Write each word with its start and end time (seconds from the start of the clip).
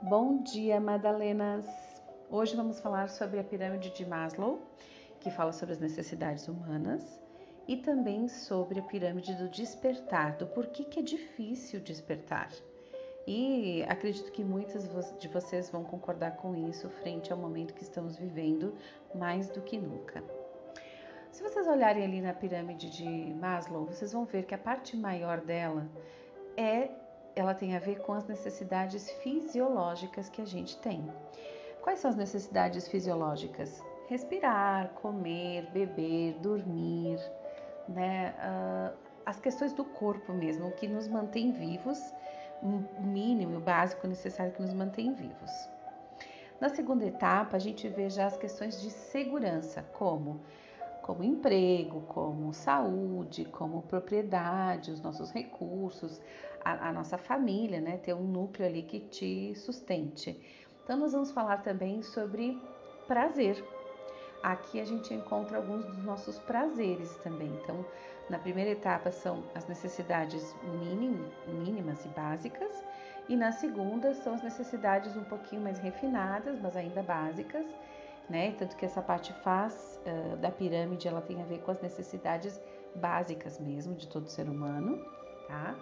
Bom 0.00 0.40
dia, 0.42 0.80
Madalenas! 0.80 1.66
Hoje 2.30 2.54
vamos 2.54 2.78
falar 2.78 3.08
sobre 3.08 3.40
a 3.40 3.44
pirâmide 3.44 3.90
de 3.90 4.06
Maslow, 4.06 4.60
que 5.18 5.28
fala 5.28 5.50
sobre 5.52 5.72
as 5.72 5.80
necessidades 5.80 6.46
humanas, 6.46 7.20
e 7.66 7.76
também 7.76 8.28
sobre 8.28 8.78
a 8.78 8.82
pirâmide 8.82 9.34
do 9.34 9.48
despertar, 9.48 10.36
do 10.36 10.46
porquê 10.46 10.84
que 10.84 11.00
é 11.00 11.02
difícil 11.02 11.80
despertar. 11.80 12.48
E 13.26 13.82
acredito 13.88 14.30
que 14.30 14.44
muitas 14.44 14.88
de 15.18 15.26
vocês 15.26 15.68
vão 15.68 15.82
concordar 15.82 16.36
com 16.36 16.54
isso 16.54 16.88
frente 16.88 17.32
ao 17.32 17.38
momento 17.38 17.74
que 17.74 17.82
estamos 17.82 18.16
vivendo, 18.16 18.76
mais 19.12 19.50
do 19.50 19.60
que 19.62 19.76
nunca. 19.76 20.22
Se 21.32 21.42
vocês 21.42 21.66
olharem 21.66 22.04
ali 22.04 22.20
na 22.20 22.32
pirâmide 22.32 22.88
de 22.88 23.34
Maslow, 23.34 23.86
vocês 23.86 24.12
vão 24.12 24.24
ver 24.24 24.44
que 24.46 24.54
a 24.54 24.58
parte 24.58 24.96
maior 24.96 25.40
dela 25.40 25.88
é 26.56 26.88
ela 27.34 27.54
tem 27.54 27.76
a 27.76 27.78
ver 27.78 28.00
com 28.00 28.12
as 28.12 28.26
necessidades 28.26 29.10
fisiológicas 29.22 30.28
que 30.28 30.42
a 30.42 30.44
gente 30.44 30.76
tem. 30.78 31.10
Quais 31.82 32.00
são 32.00 32.10
as 32.10 32.16
necessidades 32.16 32.88
fisiológicas? 32.88 33.82
Respirar, 34.08 34.90
comer, 34.94 35.70
beber, 35.70 36.34
dormir, 36.40 37.18
né? 37.88 38.34
Uh, 38.38 39.08
as 39.24 39.38
questões 39.38 39.72
do 39.72 39.84
corpo 39.84 40.32
mesmo, 40.32 40.68
o 40.68 40.72
que 40.72 40.88
nos 40.88 41.06
mantém 41.06 41.52
vivos, 41.52 41.98
o 42.62 43.02
mínimo, 43.02 43.58
o 43.58 43.60
básico 43.60 44.06
necessário 44.06 44.52
que 44.52 44.62
nos 44.62 44.72
mantém 44.72 45.12
vivos. 45.12 45.50
Na 46.60 46.68
segunda 46.68 47.04
etapa, 47.04 47.56
a 47.56 47.60
gente 47.60 47.86
vê 47.88 48.10
já 48.10 48.26
as 48.26 48.36
questões 48.36 48.80
de 48.80 48.90
segurança, 48.90 49.82
como 49.92 50.40
como 51.08 51.24
emprego, 51.24 52.02
como 52.02 52.52
saúde, 52.52 53.46
como 53.46 53.80
propriedade, 53.80 54.90
os 54.90 55.00
nossos 55.00 55.30
recursos, 55.30 56.20
a, 56.72 56.88
a, 56.88 56.92
nossa 56.92 57.16
família, 57.16 57.80
né? 57.80 57.96
Ter 57.98 58.14
um 58.14 58.24
núcleo 58.24 58.66
ali 58.66 58.82
que 58.82 59.00
te 59.00 59.54
sustente. 59.54 60.40
Então, 60.84 60.96
nós 60.96 61.12
vamos 61.12 61.30
falar 61.30 61.58
também 61.58 62.02
sobre 62.02 62.60
prazer. 63.06 63.62
Aqui 64.42 64.80
a 64.80 64.84
gente 64.84 65.12
encontra 65.12 65.56
alguns 65.56 65.84
dos 65.84 66.04
nossos 66.04 66.38
prazeres 66.38 67.16
também. 67.16 67.48
Então, 67.62 67.84
na 68.30 68.38
primeira 68.38 68.70
etapa 68.70 69.10
são 69.10 69.42
as 69.54 69.66
necessidades 69.66 70.54
mínimas 71.48 72.04
e 72.04 72.08
básicas, 72.08 72.84
e 73.28 73.36
na 73.36 73.52
segunda 73.52 74.14
são 74.14 74.34
as 74.34 74.42
necessidades 74.42 75.16
um 75.16 75.24
pouquinho 75.24 75.62
mais 75.62 75.78
refinadas, 75.78 76.58
mas 76.60 76.76
ainda 76.76 77.02
básicas 77.02 77.66
né? 78.28 78.52
Tanto 78.58 78.76
que 78.76 78.84
essa 78.84 79.00
parte 79.00 79.32
faz 79.42 80.00
uh, 80.06 80.36
da 80.36 80.50
pirâmide 80.50 81.08
ela 81.08 81.20
tem 81.20 81.40
a 81.40 81.44
ver 81.44 81.60
com 81.60 81.70
as 81.70 81.80
necessidades 81.80 82.60
básicas 82.94 83.58
mesmo 83.58 83.94
de 83.94 84.06
todo 84.06 84.28
ser 84.28 84.48
humano, 84.48 85.02
tá? 85.46 85.74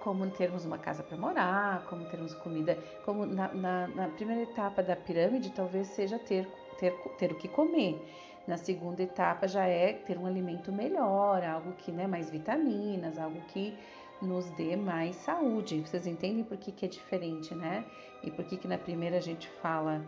Como 0.00 0.28
termos 0.30 0.64
uma 0.64 0.78
casa 0.78 1.02
para 1.02 1.16
morar, 1.16 1.84
como 1.86 2.04
termos 2.06 2.32
comida, 2.34 2.78
como 3.04 3.26
na, 3.26 3.52
na, 3.52 3.88
na, 3.88 4.08
primeira 4.08 4.42
etapa 4.42 4.82
da 4.82 4.94
pirâmide 4.94 5.50
talvez 5.50 5.88
seja 5.88 6.18
ter, 6.18 6.46
ter, 6.78 6.92
ter 7.18 7.32
o 7.32 7.34
que 7.34 7.48
comer. 7.48 8.00
Na 8.46 8.56
segunda 8.56 9.02
etapa 9.02 9.46
já 9.46 9.66
é 9.66 9.92
ter 9.92 10.16
um 10.16 10.24
alimento 10.24 10.72
melhor, 10.72 11.42
algo 11.42 11.72
que, 11.72 11.92
né, 11.92 12.06
mais 12.06 12.30
vitaminas, 12.30 13.18
algo 13.18 13.40
que 13.48 13.76
nos 14.22 14.48
dê 14.50 14.76
mais 14.76 15.16
saúde. 15.16 15.80
Vocês 15.80 16.06
entendem 16.06 16.44
por 16.44 16.56
que, 16.56 16.72
que 16.72 16.86
é 16.86 16.88
diferente, 16.88 17.54
né? 17.54 17.84
E 18.22 18.30
por 18.30 18.44
que, 18.44 18.56
que 18.56 18.66
na 18.66 18.78
primeira 18.78 19.18
a 19.18 19.20
gente 19.20 19.48
fala 19.62 20.02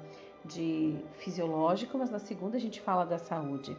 de 0.45 0.97
fisiológico, 1.19 1.99
mas 1.99 2.11
na 2.11 2.19
segunda 2.19 2.57
a 2.57 2.61
gente 2.61 2.81
fala 2.81 3.05
da 3.05 3.19
saúde. 3.19 3.77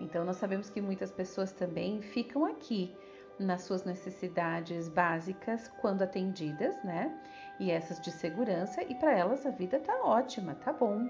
Então 0.00 0.24
nós 0.24 0.36
sabemos 0.36 0.70
que 0.70 0.80
muitas 0.80 1.10
pessoas 1.10 1.52
também 1.52 2.00
ficam 2.00 2.46
aqui 2.46 2.94
nas 3.40 3.62
suas 3.62 3.84
necessidades 3.84 4.88
básicas 4.88 5.68
quando 5.80 6.02
atendidas, 6.02 6.82
né? 6.84 7.12
E 7.58 7.70
essas 7.70 7.98
de 8.00 8.10
segurança, 8.10 8.82
e 8.82 8.94
para 8.94 9.12
elas 9.12 9.46
a 9.46 9.50
vida 9.50 9.80
tá 9.80 9.94
ótima, 10.04 10.54
tá 10.54 10.72
bom. 10.72 11.08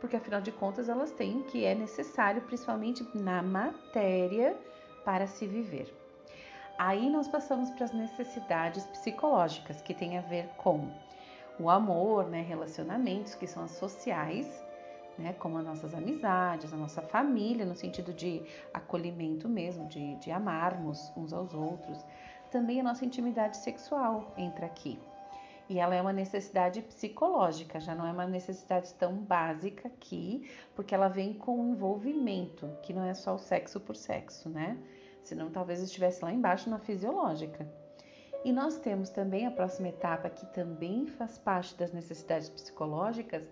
Porque 0.00 0.16
afinal 0.16 0.40
de 0.40 0.52
contas 0.52 0.88
elas 0.88 1.10
têm 1.10 1.40
o 1.40 1.44
que 1.44 1.64
é 1.64 1.74
necessário, 1.74 2.42
principalmente 2.42 3.06
na 3.14 3.42
matéria, 3.42 4.54
para 5.04 5.26
se 5.26 5.46
viver. 5.46 5.92
Aí 6.76 7.08
nós 7.08 7.28
passamos 7.28 7.70
para 7.70 7.84
as 7.84 7.92
necessidades 7.92 8.84
psicológicas, 8.86 9.80
que 9.80 9.94
tem 9.94 10.18
a 10.18 10.22
ver 10.22 10.48
com 10.58 10.90
o 11.58 11.70
amor, 11.70 12.26
né, 12.28 12.42
relacionamentos 12.42 13.34
que 13.34 13.46
são 13.46 13.64
as 13.64 13.70
sociais, 13.72 14.46
né, 15.18 15.32
como 15.34 15.58
as 15.58 15.64
nossas 15.64 15.94
amizades, 15.94 16.72
a 16.72 16.76
nossa 16.76 17.02
família, 17.02 17.64
no 17.64 17.74
sentido 17.74 18.12
de 18.12 18.42
acolhimento 18.72 19.48
mesmo, 19.48 19.86
de, 19.88 20.16
de 20.16 20.30
amarmos 20.30 21.12
uns 21.16 21.32
aos 21.32 21.54
outros. 21.54 22.04
Também 22.50 22.80
a 22.80 22.84
nossa 22.84 23.04
intimidade 23.04 23.56
sexual 23.56 24.32
entra 24.36 24.66
aqui. 24.66 24.98
E 25.68 25.78
ela 25.78 25.94
é 25.94 26.00
uma 26.00 26.12
necessidade 26.12 26.82
psicológica, 26.82 27.80
já 27.80 27.94
não 27.94 28.06
é 28.06 28.12
uma 28.12 28.26
necessidade 28.26 28.92
tão 28.94 29.14
básica 29.14 29.88
aqui, 29.88 30.50
porque 30.74 30.94
ela 30.94 31.08
vem 31.08 31.32
com 31.32 31.70
envolvimento, 31.70 32.68
que 32.82 32.92
não 32.92 33.04
é 33.04 33.14
só 33.14 33.34
o 33.34 33.38
sexo 33.38 33.80
por 33.80 33.96
sexo, 33.96 34.48
né? 34.50 34.76
Senão 35.22 35.50
talvez 35.50 35.80
estivesse 35.80 36.22
lá 36.22 36.30
embaixo 36.30 36.68
na 36.68 36.78
fisiológica. 36.78 37.66
E 38.44 38.52
nós 38.52 38.78
temos 38.78 39.08
também 39.08 39.46
a 39.46 39.50
próxima 39.50 39.88
etapa, 39.88 40.28
que 40.28 40.44
também 40.46 41.06
faz 41.06 41.38
parte 41.38 41.74
das 41.76 41.92
necessidades 41.92 42.50
psicológicas, 42.50 43.48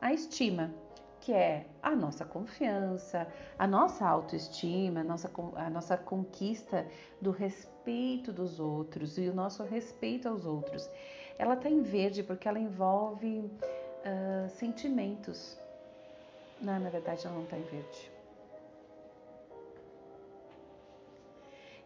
a 0.00 0.12
estima, 0.12 0.74
que 1.22 1.32
é 1.32 1.64
a 1.82 1.96
nossa 1.96 2.24
confiança, 2.24 3.26
a 3.58 3.66
nossa 3.66 4.06
autoestima, 4.06 5.00
a 5.00 5.04
nossa, 5.04 5.30
a 5.56 5.70
nossa 5.70 5.96
conquista 5.96 6.86
do 7.20 7.30
respeito 7.30 8.32
dos 8.32 8.60
outros 8.60 9.16
e 9.16 9.28
o 9.28 9.34
nosso 9.34 9.62
respeito 9.62 10.28
aos 10.28 10.44
outros. 10.44 10.90
Ela 11.38 11.54
está 11.54 11.70
em 11.70 11.80
verde 11.80 12.22
porque 12.22 12.46
ela 12.46 12.58
envolve 12.58 13.38
uh, 13.38 14.50
sentimentos. 14.50 15.56
Não, 16.60 16.78
na 16.78 16.90
verdade, 16.90 17.24
ela 17.24 17.36
não 17.36 17.44
está 17.44 17.56
em 17.56 17.62
verde. 17.62 18.12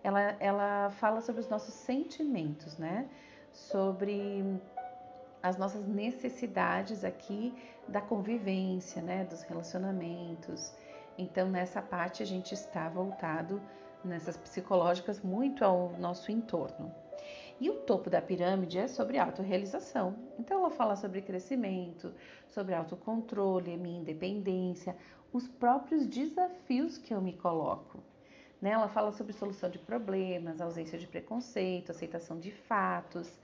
ela, 0.07 0.37
ela 0.39 0.91
fala 0.91 1.21
sobre 1.21 1.41
os 1.41 1.49
nossos 1.49 1.75
sentimentos, 1.75 2.79
né? 2.79 3.09
Sobre 3.53 4.45
as 5.49 5.57
nossas 5.57 5.87
necessidades 5.87 7.05
aqui 7.05 7.55
da 7.87 8.01
convivência, 8.01 9.01
né? 9.01 9.25
Dos 9.25 9.43
relacionamentos. 9.43 10.75
Então, 11.17 11.49
nessa 11.49 11.81
parte, 11.81 12.23
a 12.23 12.27
gente 12.27 12.53
está 12.53 12.89
voltado 12.89 13.61
nessas 14.05 14.37
psicológicas 14.37 15.21
muito 15.21 15.65
ao 15.65 15.93
nosso 15.99 16.31
entorno. 16.31 16.93
E 17.61 17.71
o 17.71 17.75
topo 17.75 18.11
da 18.11 18.21
pirâmide 18.21 18.79
é 18.79 18.87
sobre 18.87 19.19
autorrealização. 19.19 20.17
Então, 20.39 20.61
ela 20.61 20.71
fala 20.71 20.95
sobre 20.95 21.23
crescimento, 21.23 22.13
sobre 22.49 22.75
autocontrole, 22.75 23.77
minha 23.77 24.01
independência, 24.01 24.97
os 25.33 25.49
próprios 25.49 26.07
desafios 26.07 26.99
que 26.99 27.15
eu 27.15 27.21
me 27.21 27.33
coloco. 27.33 28.03
Né? 28.61 28.71
Ela 28.71 28.89
fala 28.89 29.13
sobre 29.13 29.33
solução 29.33 29.71
de 29.71 29.79
problemas, 29.79 30.61
ausência 30.61 30.99
de 30.99 31.07
preconceito, 31.07 31.91
aceitação 31.91 32.39
de 32.39 32.51
fatos. 32.51 33.39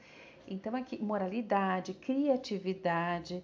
Então, 0.46 0.74
aqui, 0.76 1.02
moralidade, 1.02 1.94
criatividade, 1.94 3.42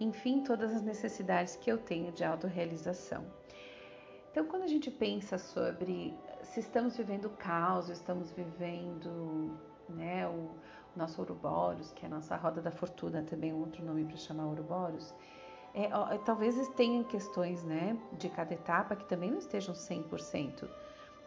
enfim, 0.00 0.42
todas 0.42 0.74
as 0.74 0.82
necessidades 0.82 1.56
que 1.56 1.70
eu 1.70 1.78
tenho 1.78 2.12
de 2.12 2.24
autorrealização. 2.24 3.24
Então, 4.30 4.46
quando 4.46 4.64
a 4.64 4.68
gente 4.68 4.90
pensa 4.90 5.38
sobre 5.38 6.12
se 6.42 6.60
estamos 6.60 6.96
vivendo 6.96 7.30
caos, 7.30 7.88
estamos 7.88 8.32
vivendo 8.32 9.56
né, 9.88 10.26
o, 10.26 10.32
o 10.32 10.96
nosso 10.96 11.20
Ouroboros, 11.20 11.92
que 11.92 12.04
é 12.04 12.08
a 12.08 12.10
nossa 12.10 12.36
roda 12.36 12.60
da 12.60 12.70
fortuna, 12.70 13.22
também 13.22 13.52
um 13.52 13.60
outro 13.60 13.84
nome 13.84 14.04
para 14.04 14.16
chamar 14.16 14.46
Ouroboros, 14.46 15.14
é, 15.74 15.88
ó, 15.92 16.16
talvez 16.18 16.68
tenham 16.70 17.02
questões 17.02 17.64
né, 17.64 17.98
de 18.12 18.28
cada 18.28 18.54
etapa 18.54 18.94
que 18.94 19.04
também 19.04 19.30
não 19.30 19.38
estejam 19.38 19.74
100%. 19.74 20.68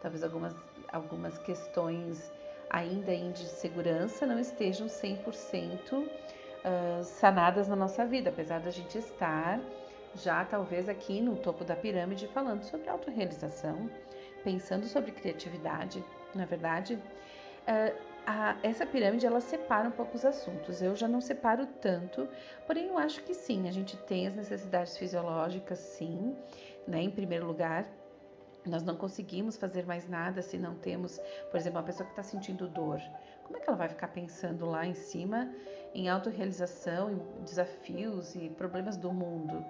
Talvez 0.00 0.22
algumas, 0.22 0.54
algumas 0.90 1.38
questões 1.38 2.32
ainda 2.70 3.16
de 3.16 3.44
segurança 3.46 4.26
não 4.26 4.38
estejam 4.38 4.86
100% 4.86 5.92
uh, 5.92 6.08
ah, 6.64 7.02
sanadas 7.02 7.68
na 7.68 7.76
nossa 7.76 8.04
vida, 8.04 8.30
apesar 8.30 8.60
da 8.60 8.70
gente 8.70 8.98
estar 8.98 9.60
já 10.14 10.44
talvez 10.44 10.88
aqui 10.88 11.20
no 11.20 11.36
topo 11.36 11.64
da 11.64 11.76
pirâmide 11.76 12.26
falando 12.28 12.62
sobre 12.62 12.88
autorrealização, 12.88 13.90
pensando 14.42 14.86
sobre 14.86 15.12
criatividade, 15.12 16.04
na 16.34 16.42
é 16.42 16.46
verdade. 16.46 16.94
Uh, 16.94 18.08
a, 18.26 18.56
essa 18.62 18.84
pirâmide 18.84 19.24
ela 19.24 19.40
separa 19.40 19.88
um 19.88 19.92
pouco 19.92 20.14
os 20.14 20.24
assuntos. 20.24 20.82
Eu 20.82 20.94
já 20.94 21.08
não 21.08 21.20
separo 21.20 21.66
tanto, 21.80 22.28
porém 22.66 22.88
eu 22.88 22.98
acho 22.98 23.22
que 23.22 23.32
sim, 23.32 23.66
a 23.68 23.72
gente 23.72 23.96
tem 23.96 24.26
as 24.26 24.34
necessidades 24.34 24.98
fisiológicas, 24.98 25.78
sim, 25.78 26.36
né? 26.86 27.00
Em 27.00 27.10
primeiro 27.10 27.46
lugar, 27.46 27.86
nós 28.66 28.82
não 28.82 28.96
conseguimos 28.96 29.56
fazer 29.56 29.86
mais 29.86 30.08
nada 30.08 30.42
se 30.42 30.58
não 30.58 30.74
temos, 30.74 31.18
por 31.50 31.58
exemplo, 31.58 31.78
uma 31.78 31.84
pessoa 31.84 32.04
que 32.04 32.12
está 32.12 32.22
sentindo 32.22 32.68
dor. 32.68 33.00
Como 33.44 33.56
é 33.56 33.60
que 33.60 33.68
ela 33.68 33.78
vai 33.78 33.88
ficar 33.88 34.08
pensando 34.08 34.66
lá 34.66 34.86
em 34.86 34.94
cima 34.94 35.50
em 35.94 36.08
autorrealização, 36.08 37.10
em 37.12 37.44
desafios 37.44 38.34
e 38.34 38.50
problemas 38.50 38.96
do 38.96 39.12
mundo? 39.12 39.64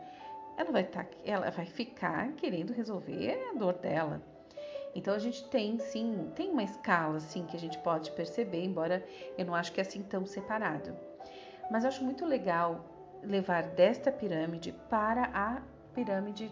Ela 0.57 0.73
vai, 0.73 0.85
tá, 0.85 1.07
ela 1.25 1.51
vai 1.51 1.67
ficar 1.67 2.33
querendo 2.33 2.73
resolver 2.73 3.51
a 3.51 3.57
dor 3.57 3.75
dela. 3.75 4.21
Então 4.95 5.15
a 5.15 5.19
gente 5.19 5.45
tem 5.49 5.79
sim, 5.79 6.33
tem 6.35 6.51
uma 6.51 6.65
escala 6.65 7.19
assim 7.19 7.47
que 7.47 7.57
a 7.57 7.61
gente 7.61 7.79
pode 7.79 8.11
perceber, 8.13 8.65
embora 8.65 9.05
eu 9.37 9.45
não 9.45 9.55
acho 9.55 9.73
que 9.73 9.81
é 9.81 9.83
assim 9.83 10.03
tão 10.03 10.27
separado. 10.27 10.97
Mas 11.71 11.85
eu 11.85 11.89
acho 11.89 12.05
muito 12.05 12.27
legal 12.27 12.85
levar 13.23 13.63
desta 13.63 14.11
pirâmide 14.11 14.73
para 14.89 15.31
a 15.33 15.63
pirâmide, 15.99 16.49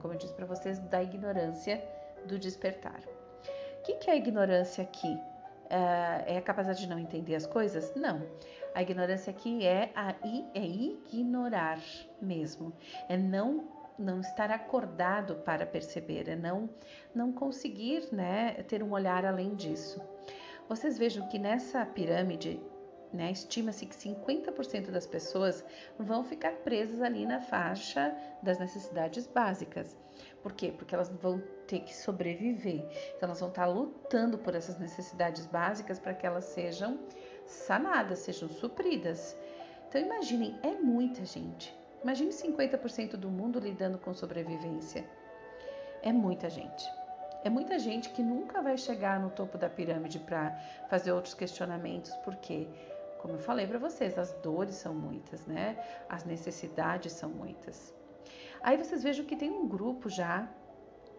como 0.00 0.14
eu 0.14 0.18
disse 0.18 0.32
para 0.34 0.46
vocês, 0.46 0.78
da 0.78 1.02
ignorância 1.02 1.82
do 2.26 2.38
despertar. 2.38 3.00
O 3.80 3.82
que, 3.82 3.94
que 3.94 4.08
é 4.08 4.12
a 4.12 4.16
ignorância 4.16 4.84
aqui? 4.84 5.18
É 6.28 6.36
a 6.38 6.42
capacidade 6.42 6.80
de 6.80 6.88
não 6.88 6.98
entender 6.98 7.34
as 7.34 7.44
coisas? 7.44 7.92
Não. 7.96 8.22
A 8.72 8.82
ignorância 8.82 9.32
aqui 9.32 9.66
é, 9.66 9.90
a, 9.96 10.14
é 10.54 10.64
ignorar 10.64 11.80
mesmo, 12.22 12.72
é 13.08 13.16
não 13.16 13.72
não 13.96 14.20
estar 14.20 14.50
acordado 14.50 15.36
para 15.36 15.64
perceber, 15.64 16.28
é 16.28 16.34
não 16.34 16.68
não 17.14 17.32
conseguir, 17.32 18.08
né, 18.12 18.54
ter 18.66 18.82
um 18.82 18.90
olhar 18.90 19.24
além 19.24 19.54
disso. 19.54 20.00
Vocês 20.68 20.98
vejam 20.98 21.28
que 21.28 21.38
nessa 21.38 21.86
pirâmide, 21.86 22.60
né, 23.14 23.30
estima-se 23.30 23.86
que 23.86 23.94
50% 23.94 24.90
das 24.90 25.06
pessoas 25.06 25.64
vão 25.98 26.24
ficar 26.24 26.52
presas 26.56 27.00
ali 27.00 27.24
na 27.24 27.40
faixa 27.40 28.14
das 28.42 28.58
necessidades 28.58 29.26
básicas. 29.26 29.96
Por 30.42 30.52
quê? 30.52 30.72
Porque 30.76 30.94
elas 30.94 31.08
vão 31.08 31.40
ter 31.66 31.80
que 31.80 31.94
sobreviver. 31.94 32.84
Então 33.16 33.28
elas 33.28 33.40
vão 33.40 33.48
estar 33.48 33.66
lutando 33.66 34.36
por 34.36 34.54
essas 34.54 34.78
necessidades 34.78 35.46
básicas 35.46 35.98
para 35.98 36.12
que 36.12 36.26
elas 36.26 36.44
sejam 36.44 36.98
sanadas, 37.46 38.18
sejam 38.18 38.48
supridas. 38.48 39.36
Então 39.88 40.00
imaginem, 40.00 40.58
é 40.62 40.72
muita 40.72 41.24
gente. 41.24 41.74
Imagine 42.02 42.30
50% 42.30 43.16
do 43.16 43.30
mundo 43.30 43.58
lidando 43.58 43.96
com 43.96 44.12
sobrevivência. 44.12 45.08
É 46.02 46.12
muita 46.12 46.50
gente. 46.50 46.84
É 47.44 47.50
muita 47.50 47.78
gente 47.78 48.08
que 48.08 48.22
nunca 48.22 48.62
vai 48.62 48.78
chegar 48.78 49.20
no 49.20 49.28
topo 49.28 49.58
da 49.58 49.68
pirâmide 49.68 50.18
para 50.18 50.50
fazer 50.88 51.12
outros 51.12 51.34
questionamentos, 51.34 52.10
porque, 52.24 52.66
como 53.24 53.36
eu 53.36 53.40
falei 53.40 53.66
para 53.66 53.78
vocês, 53.78 54.18
as 54.18 54.34
dores 54.42 54.74
são 54.74 54.94
muitas, 54.94 55.46
né? 55.46 55.82
As 56.10 56.26
necessidades 56.26 57.14
são 57.14 57.30
muitas. 57.30 57.94
Aí 58.62 58.76
vocês 58.76 59.02
vejam 59.02 59.24
que 59.24 59.34
tem 59.34 59.50
um 59.50 59.66
grupo 59.66 60.10
já 60.10 60.46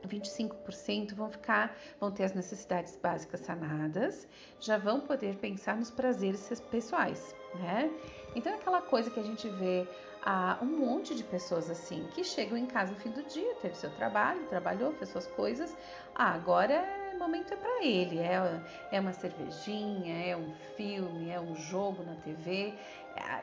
25% 0.07 1.15
vão 1.15 1.31
ficar, 1.31 1.75
vão 1.99 2.11
ter 2.11 2.25
as 2.25 2.33
necessidades 2.35 2.95
básicas 2.95 3.39
sanadas, 3.39 4.27
já 4.59 4.77
vão 4.77 5.01
poder 5.01 5.37
pensar 5.37 5.75
nos 5.75 5.89
prazeres 5.89 6.47
pessoais, 6.69 7.35
né? 7.55 7.91
Então 8.35 8.53
é 8.53 8.55
aquela 8.55 8.83
coisa 8.83 9.09
que 9.09 9.19
a 9.19 9.23
gente 9.23 9.49
vê 9.49 9.87
a 10.23 10.59
um 10.61 10.77
monte 10.77 11.15
de 11.15 11.23
pessoas 11.23 11.71
assim 11.71 12.07
que 12.13 12.23
chegam 12.23 12.55
em 12.55 12.67
casa 12.67 12.91
no 12.91 12.99
fim 12.99 13.09
do 13.09 13.23
dia, 13.23 13.55
teve 13.63 13.75
seu 13.75 13.89
trabalho, 13.95 14.45
trabalhou, 14.45 14.91
fez 14.91 15.09
suas 15.09 15.25
coisas, 15.25 15.75
ah, 16.13 16.35
agora 16.35 17.04
momento 17.17 17.53
é 17.53 17.57
para 17.57 17.83
ele, 17.83 18.19
é, 18.19 18.61
é 18.91 18.99
uma 18.99 19.13
cervejinha, 19.13 20.27
é 20.27 20.35
um 20.35 20.53
filme, 20.75 21.29
é 21.29 21.39
um 21.39 21.55
jogo 21.55 22.03
na 22.03 22.15
TV. 22.15 22.73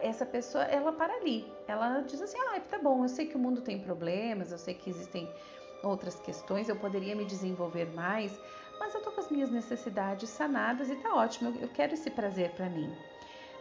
Essa 0.01 0.27
pessoa, 0.27 0.65
ela 0.65 0.93
para 0.93 1.13
ali, 1.15 1.51
ela 1.67 2.01
diz 2.01 2.21
assim, 2.21 2.39
ah, 2.39 2.61
tá 2.61 2.79
bom, 2.79 3.05
eu 3.05 3.09
sei 3.09 3.27
que 3.27 3.37
o 3.37 3.39
mundo 3.39 3.63
tem 3.63 3.79
problemas, 3.79 4.53
eu 4.53 4.59
sei 4.59 4.75
que 4.75 4.91
existem 4.91 5.29
outras 5.83 6.21
questões, 6.21 6.69
eu 6.69 6.77
poderia 6.77 7.17
me 7.17 7.25
desenvolver 7.25 7.87
mais, 7.95 8.39
mas 8.79 8.95
eu 8.95 9.03
tô 9.03 9.11
com 9.11 9.21
as 9.21 9.31
minhas 9.31 9.51
necessidades 9.51 10.29
sanadas 10.29 10.91
e 10.91 10.97
tá 10.97 11.15
ótimo, 11.15 11.51
eu, 11.51 11.63
eu 11.63 11.69
quero 11.69 11.95
esse 11.95 12.11
prazer 12.11 12.51
para 12.51 12.69
mim. 12.69 12.93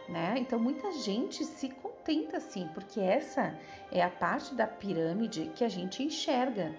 Né? 0.08 0.34
Então 0.38 0.58
muita 0.58 0.90
gente 0.92 1.44
se 1.44 1.68
contenta 1.68 2.36
assim, 2.36 2.68
porque 2.74 3.00
essa 3.00 3.58
é 3.90 4.02
a 4.02 4.10
parte 4.10 4.54
da 4.54 4.66
pirâmide 4.66 5.50
que 5.54 5.64
a 5.64 5.68
gente 5.68 6.02
enxerga, 6.02 6.74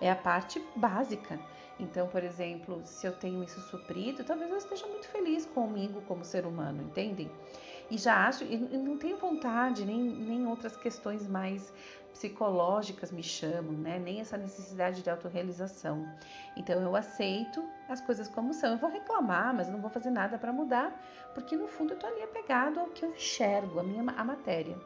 é 0.00 0.10
a 0.10 0.16
parte 0.16 0.62
básica. 0.74 1.40
Então, 1.78 2.08
por 2.08 2.24
exemplo, 2.24 2.80
se 2.84 3.06
eu 3.06 3.12
tenho 3.12 3.44
isso 3.44 3.60
suprido, 3.60 4.24
talvez 4.24 4.50
eu 4.50 4.56
esteja 4.56 4.86
muito 4.86 5.06
feliz 5.08 5.44
comigo 5.46 6.00
como 6.02 6.24
ser 6.24 6.46
humano, 6.46 6.82
entendem? 6.82 7.30
E 7.90 7.98
já 7.98 8.26
acho, 8.26 8.44
e 8.44 8.56
não 8.56 8.96
tenho 8.96 9.18
vontade, 9.18 9.84
nem, 9.84 10.00
nem 10.00 10.46
outras 10.46 10.76
questões 10.76 11.28
mais 11.28 11.72
psicológicas 12.16 13.12
me 13.12 13.22
chamam, 13.22 13.72
né? 13.72 13.98
Nem 13.98 14.20
essa 14.20 14.38
necessidade 14.38 15.02
de 15.02 15.10
autorrealização. 15.10 16.08
Então 16.56 16.80
eu 16.80 16.96
aceito 16.96 17.62
as 17.88 18.00
coisas 18.00 18.26
como 18.26 18.54
são. 18.54 18.72
Eu 18.72 18.78
vou 18.78 18.90
reclamar, 18.90 19.54
mas 19.54 19.68
não 19.68 19.80
vou 19.80 19.90
fazer 19.90 20.10
nada 20.10 20.36
para 20.38 20.52
mudar, 20.52 20.98
porque 21.34 21.56
no 21.56 21.68
fundo 21.68 21.92
eu 21.92 21.98
tô 21.98 22.06
ali 22.06 22.22
apegado 22.22 22.80
ao 22.80 22.86
que 22.86 23.04
eu 23.04 23.10
enxergo, 23.10 23.78
a 23.78 23.82
minha 23.82 24.02
a 24.02 24.24
matéria. 24.24 24.78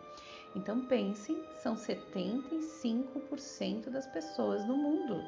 Então 0.56 0.84
pensem, 0.86 1.40
são 1.62 1.76
75% 1.76 3.88
das 3.88 4.08
pessoas 4.08 4.66
no 4.66 4.76
mundo. 4.76 5.22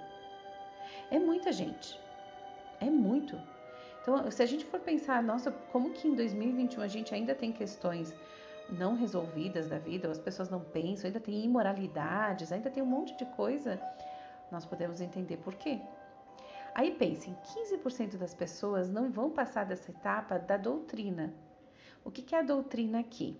É 1.10 1.18
muita 1.18 1.52
gente. 1.52 1.98
É 2.80 2.90
muito. 2.90 3.40
Então, 4.02 4.30
se 4.30 4.42
a 4.42 4.46
gente 4.46 4.64
for 4.64 4.80
pensar, 4.80 5.22
nossa, 5.22 5.50
como 5.50 5.90
que 5.90 6.08
em 6.08 6.14
2021 6.14 6.82
a 6.82 6.88
gente 6.88 7.14
ainda 7.14 7.34
tem 7.34 7.52
questões 7.52 8.14
não 8.68 8.96
resolvidas 8.96 9.68
da 9.68 9.78
vida, 9.78 10.08
ou 10.08 10.12
as 10.12 10.18
pessoas 10.18 10.50
não 10.50 10.60
pensam, 10.60 11.06
ainda 11.06 11.20
tem 11.20 11.44
imoralidades, 11.44 12.50
ainda 12.50 12.70
tem 12.70 12.82
um 12.82 12.86
monte 12.86 13.16
de 13.16 13.24
coisa, 13.26 13.80
nós 14.50 14.64
podemos 14.64 15.00
entender 15.00 15.36
por 15.36 15.54
quê. 15.54 15.80
Aí 16.74 16.90
pensem, 16.92 17.36
15% 17.44 18.16
das 18.16 18.34
pessoas 18.34 18.90
não 18.90 19.10
vão 19.10 19.30
passar 19.30 19.66
dessa 19.66 19.90
etapa 19.90 20.38
da 20.38 20.56
doutrina. 20.56 21.32
O 22.04 22.10
que 22.10 22.34
é 22.34 22.38
a 22.38 22.42
doutrina 22.42 22.98
aqui? 23.00 23.38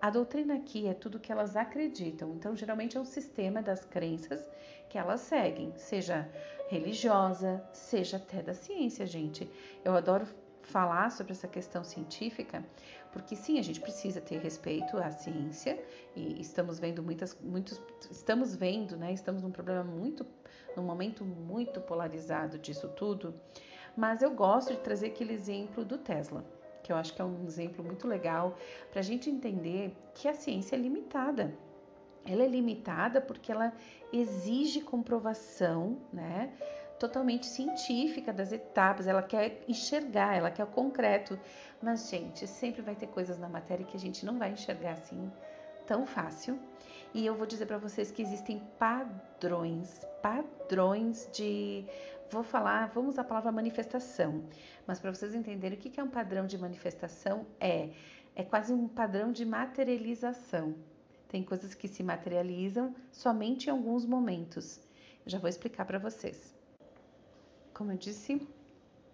A 0.00 0.10
doutrina 0.10 0.56
aqui 0.56 0.86
é 0.86 0.94
tudo 0.94 1.18
que 1.18 1.32
elas 1.32 1.56
acreditam, 1.56 2.34
então 2.34 2.54
geralmente 2.54 2.96
é 2.96 3.00
um 3.00 3.04
sistema 3.04 3.62
das 3.62 3.84
crenças 3.84 4.46
que 4.88 4.98
elas 4.98 5.20
seguem, 5.20 5.72
seja 5.76 6.30
religiosa, 6.68 7.64
seja 7.72 8.18
até 8.18 8.42
da 8.42 8.54
ciência, 8.54 9.06
gente. 9.06 9.50
Eu 9.84 9.94
adoro 9.96 10.26
falar 10.62 11.10
sobre 11.10 11.32
essa 11.32 11.48
questão 11.48 11.82
científica, 11.82 12.64
porque 13.12 13.34
sim, 13.34 13.58
a 13.58 13.62
gente 13.62 13.80
precisa 13.80 14.20
ter 14.20 14.38
respeito 14.38 14.96
à 14.98 15.10
ciência 15.10 15.82
e 16.14 16.40
estamos 16.40 16.78
vendo 16.78 17.02
muitas, 17.02 17.36
muitos, 17.40 17.80
estamos 18.10 18.54
vendo, 18.54 18.96
né? 18.96 19.12
Estamos 19.12 19.42
num 19.42 19.50
problema 19.50 19.84
muito, 19.84 20.26
num 20.76 20.82
momento 20.82 21.24
muito 21.24 21.80
polarizado 21.80 22.58
disso 22.58 22.88
tudo. 22.88 23.34
Mas 23.96 24.20
eu 24.20 24.34
gosto 24.34 24.74
de 24.74 24.80
trazer 24.80 25.06
aquele 25.06 25.32
exemplo 25.32 25.84
do 25.84 25.96
Tesla, 25.96 26.44
que 26.86 26.92
eu 26.92 26.96
acho 26.96 27.12
que 27.12 27.20
é 27.20 27.24
um 27.24 27.44
exemplo 27.44 27.84
muito 27.84 28.06
legal 28.06 28.56
para 28.90 29.00
a 29.00 29.02
gente 29.02 29.28
entender 29.28 29.92
que 30.14 30.28
a 30.28 30.34
ciência 30.34 30.76
é 30.76 30.78
limitada. 30.78 31.52
Ela 32.24 32.44
é 32.44 32.46
limitada 32.46 33.20
porque 33.20 33.50
ela 33.50 33.72
exige 34.12 34.80
comprovação, 34.80 35.98
né? 36.12 36.52
totalmente 36.98 37.44
científica 37.44 38.32
das 38.32 38.52
etapas, 38.52 39.06
ela 39.06 39.22
quer 39.22 39.62
enxergar, 39.68 40.34
ela 40.34 40.50
quer 40.50 40.64
o 40.64 40.68
concreto. 40.68 41.38
Mas, 41.82 42.08
gente, 42.08 42.46
sempre 42.46 42.80
vai 42.80 42.94
ter 42.94 43.08
coisas 43.08 43.38
na 43.38 43.48
matéria 43.48 43.84
que 43.84 43.96
a 43.96 44.00
gente 44.00 44.24
não 44.24 44.38
vai 44.38 44.52
enxergar 44.52 44.92
assim 44.92 45.30
tão 45.86 46.06
fácil. 46.06 46.58
E 47.12 47.24
eu 47.24 47.34
vou 47.34 47.46
dizer 47.46 47.66
para 47.66 47.78
vocês 47.78 48.10
que 48.10 48.22
existem 48.22 48.60
padrões, 48.78 50.00
padrões 50.22 51.28
de. 51.32 51.84
Vou 52.30 52.42
falar, 52.42 52.88
vamos 52.88 53.18
a 53.18 53.24
palavra 53.24 53.52
manifestação, 53.52 54.44
mas 54.86 54.98
para 54.98 55.12
vocês 55.14 55.34
entenderem 55.34 55.78
o 55.78 55.80
que 55.80 56.00
é 56.00 56.02
um 56.02 56.10
padrão 56.10 56.46
de 56.46 56.58
manifestação, 56.58 57.46
é, 57.60 57.90
é 58.34 58.42
quase 58.42 58.72
um 58.72 58.88
padrão 58.88 59.32
de 59.32 59.44
materialização. 59.44 60.74
Tem 61.28 61.42
coisas 61.42 61.74
que 61.74 61.88
se 61.88 62.02
materializam 62.02 62.94
somente 63.12 63.66
em 63.66 63.70
alguns 63.70 64.04
momentos. 64.04 64.80
Já 65.24 65.38
vou 65.38 65.48
explicar 65.48 65.84
para 65.84 65.98
vocês 65.98 66.56
como 67.76 67.92
eu 67.92 67.98
disse, 67.98 68.40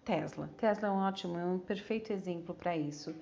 Tesla. 0.05 0.49
Tesla 0.57 0.87
é 0.87 0.91
um 0.93 0.99
ótimo, 0.99 1.37
é 1.37 1.45
um 1.45 1.59
perfeito 1.59 2.13
exemplo 2.13 2.55
para 2.55 2.77
isso. 2.77 3.13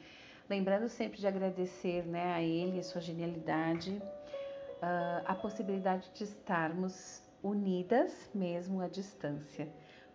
Lembrando 0.50 0.86
sempre 0.86 1.18
de 1.18 1.26
agradecer 1.26 2.04
né, 2.04 2.34
a 2.34 2.42
ele 2.42 2.78
e 2.78 2.84
sua 2.84 3.00
genialidade, 3.00 3.90
uh, 3.90 5.24
a 5.24 5.34
possibilidade 5.34 6.10
de 6.12 6.24
estarmos 6.24 7.22
unidas 7.42 8.30
mesmo 8.34 8.80
à 8.80 8.88
distância, 8.88 9.68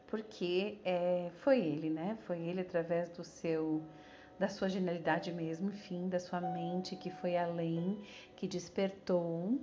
porque 0.07 0.79
é, 0.83 1.31
foi 1.41 1.59
ele, 1.59 1.89
né? 1.89 2.17
Foi 2.25 2.39
ele 2.39 2.61
através 2.61 3.09
do 3.09 3.23
seu 3.23 3.81
da 4.37 4.49
sua 4.49 4.67
genialidade 4.67 5.31
mesmo, 5.31 5.69
enfim, 5.69 6.09
da 6.09 6.19
sua 6.19 6.41
mente 6.41 6.95
que 6.97 7.09
foi 7.09 7.37
além, 7.37 8.01
que 8.35 8.47
despertou, 8.47 9.57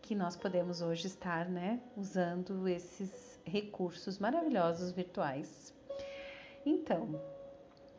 que 0.00 0.14
nós 0.14 0.36
podemos 0.36 0.80
hoje 0.80 1.08
estar, 1.08 1.48
né, 1.48 1.80
usando 1.96 2.68
esses 2.68 3.40
recursos 3.44 4.18
maravilhosos 4.18 4.92
virtuais. 4.92 5.74
Então, 6.64 7.20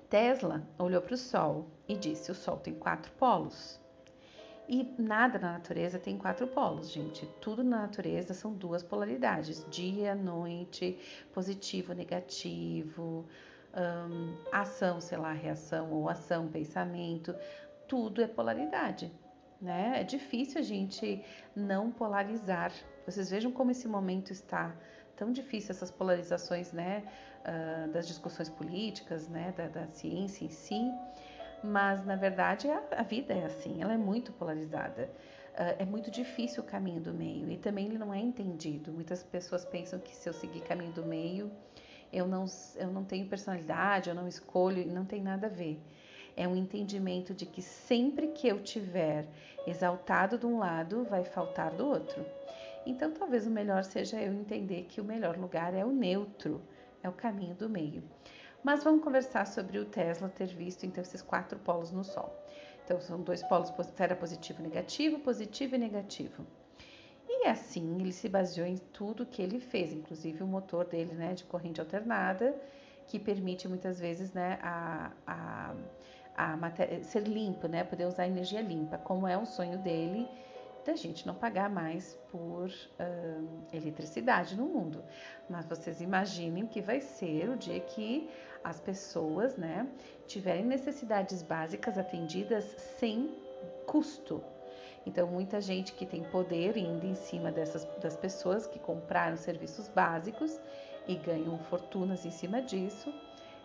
Tesla 0.09 0.65
olhou 0.77 1.01
para 1.01 1.15
o 1.15 1.17
Sol 1.17 1.67
e 1.87 1.97
disse: 1.97 2.31
o 2.31 2.35
Sol 2.35 2.57
tem 2.57 2.73
quatro 2.73 3.11
polos. 3.13 3.79
E 4.67 4.93
nada 4.97 5.37
na 5.37 5.53
natureza 5.53 5.99
tem 5.99 6.17
quatro 6.17 6.47
polos, 6.47 6.89
gente. 6.89 7.25
Tudo 7.41 7.63
na 7.63 7.81
natureza 7.81 8.33
são 8.33 8.53
duas 8.53 8.81
polaridades: 8.81 9.65
dia, 9.69 10.15
noite, 10.15 10.97
positivo, 11.33 11.93
negativo, 11.93 13.25
ação, 14.51 15.01
sei 15.01 15.17
lá, 15.17 15.33
reação, 15.33 15.91
ou 15.91 16.09
ação, 16.09 16.47
pensamento. 16.47 17.35
Tudo 17.87 18.21
é 18.21 18.27
polaridade, 18.27 19.11
né? 19.61 19.99
É 19.99 20.03
difícil 20.03 20.61
a 20.61 20.63
gente 20.63 21.23
não 21.55 21.91
polarizar. 21.91 22.71
Vocês 23.05 23.29
vejam 23.29 23.51
como 23.51 23.71
esse 23.71 23.87
momento 23.87 24.31
está 24.31 24.73
tão 25.15 25.31
difícil 25.31 25.71
essas 25.71 25.91
polarizações, 25.91 26.71
né, 26.71 27.03
uh, 27.41 27.91
das 27.91 28.07
discussões 28.07 28.49
políticas, 28.49 29.27
né, 29.27 29.53
da, 29.55 29.67
da, 29.67 29.87
ciência 29.87 30.45
em 30.45 30.49
si, 30.49 30.91
mas 31.63 32.05
na 32.05 32.15
verdade 32.15 32.69
a, 32.69 32.83
a 32.97 33.03
vida 33.03 33.33
é 33.33 33.45
assim, 33.45 33.81
ela 33.81 33.93
é 33.93 33.97
muito 33.97 34.31
polarizada. 34.33 35.09
Uh, 35.53 35.75
é 35.77 35.85
muito 35.85 36.09
difícil 36.09 36.63
o 36.63 36.65
caminho 36.65 36.99
do 36.99 37.13
meio 37.13 37.51
e 37.51 37.57
também 37.57 37.85
ele 37.85 37.97
não 37.97 38.13
é 38.13 38.19
entendido. 38.19 38.91
Muitas 38.91 39.23
pessoas 39.23 39.63
pensam 39.63 39.99
que 39.99 40.15
se 40.15 40.27
eu 40.27 40.33
seguir 40.33 40.61
caminho 40.61 40.91
do 40.91 41.05
meio, 41.05 41.51
eu 42.11 42.27
não, 42.27 42.45
eu 42.75 42.91
não 42.91 43.03
tenho 43.03 43.27
personalidade, 43.27 44.09
eu 44.09 44.15
não 44.15 44.27
escolho, 44.27 44.85
não 44.87 45.05
tem 45.05 45.21
nada 45.21 45.47
a 45.47 45.49
ver. 45.49 45.79
É 46.35 46.47
um 46.47 46.55
entendimento 46.55 47.33
de 47.33 47.45
que 47.45 47.61
sempre 47.61 48.29
que 48.29 48.47
eu 48.47 48.61
tiver 48.61 49.27
exaltado 49.67 50.37
de 50.37 50.45
um 50.45 50.57
lado, 50.57 51.03
vai 51.03 51.23
faltar 51.23 51.71
do 51.71 51.87
outro. 51.87 52.25
Então, 52.85 53.11
talvez 53.11 53.47
o 53.47 53.51
melhor 53.51 53.83
seja 53.83 54.21
eu 54.21 54.33
entender 54.33 54.85
que 54.89 54.99
o 54.99 55.03
melhor 55.03 55.37
lugar 55.37 55.73
é 55.73 55.85
o 55.85 55.91
neutro, 55.91 56.61
é 57.01 57.07
o 57.07 57.13
caminho 57.13 57.55
do 57.55 57.69
meio. 57.69 58.03
Mas 58.63 58.83
vamos 58.83 59.03
conversar 59.03 59.45
sobre 59.45 59.77
o 59.77 59.85
Tesla 59.85 60.29
ter 60.29 60.47
visto 60.47 60.85
então 60.85 61.01
esses 61.01 61.21
quatro 61.21 61.59
polos 61.59 61.91
no 61.91 62.03
Sol. 62.03 62.33
Então, 62.85 62.99
são 63.01 63.21
dois 63.21 63.43
polos, 63.43 63.71
era 63.97 64.15
positivo 64.15 64.61
e 64.61 64.63
negativo, 64.63 65.19
positivo 65.19 65.75
e 65.75 65.77
negativo. 65.77 66.45
E 67.27 67.47
assim, 67.47 67.99
ele 67.99 68.11
se 68.13 68.29
baseou 68.29 68.65
em 68.65 68.77
tudo 68.77 69.25
que 69.25 69.41
ele 69.41 69.59
fez, 69.59 69.91
inclusive 69.91 70.43
o 70.43 70.47
motor 70.47 70.85
dele, 70.85 71.13
né, 71.13 71.33
de 71.33 71.43
corrente 71.43 71.81
alternada, 71.81 72.55
que 73.07 73.19
permite 73.19 73.67
muitas 73.67 73.99
vezes, 73.99 74.31
né, 74.31 74.59
a, 74.61 75.11
a, 75.27 75.75
a 76.35 76.57
matéria, 76.57 77.03
ser 77.03 77.27
limpo, 77.27 77.67
né, 77.67 77.83
poder 77.83 78.05
usar 78.05 78.27
energia 78.27 78.61
limpa, 78.61 78.97
como 78.97 79.27
é 79.27 79.37
o 79.37 79.45
sonho 79.45 79.77
dele 79.77 80.29
da 80.85 80.95
gente 80.95 81.25
não 81.25 81.33
pagar 81.33 81.69
mais 81.69 82.19
por 82.29 82.67
uh, 82.67 83.65
eletricidade 83.71 84.55
no 84.55 84.65
mundo. 84.65 85.03
Mas 85.49 85.65
vocês 85.65 86.01
imaginem 86.01 86.67
que 86.67 86.81
vai 86.81 86.99
ser 86.99 87.49
o 87.49 87.55
dia 87.55 87.79
que 87.79 88.29
as 88.63 88.79
pessoas, 88.79 89.57
né, 89.57 89.87
tiverem 90.25 90.65
necessidades 90.65 91.41
básicas 91.41 91.97
atendidas 91.97 92.63
sem 92.99 93.35
custo. 93.85 94.43
Então, 95.05 95.27
muita 95.27 95.59
gente 95.59 95.93
que 95.93 96.05
tem 96.05 96.23
poder 96.23 96.77
indo 96.77 97.05
em 97.05 97.15
cima 97.15 97.51
dessas 97.51 97.85
das 98.01 98.15
pessoas 98.15 98.65
que 98.65 98.79
compraram 98.79 99.35
serviços 99.35 99.89
básicos 99.89 100.59
e 101.07 101.15
ganham 101.15 101.57
fortunas 101.59 102.25
em 102.25 102.31
cima 102.31 102.61
disso, 102.61 103.13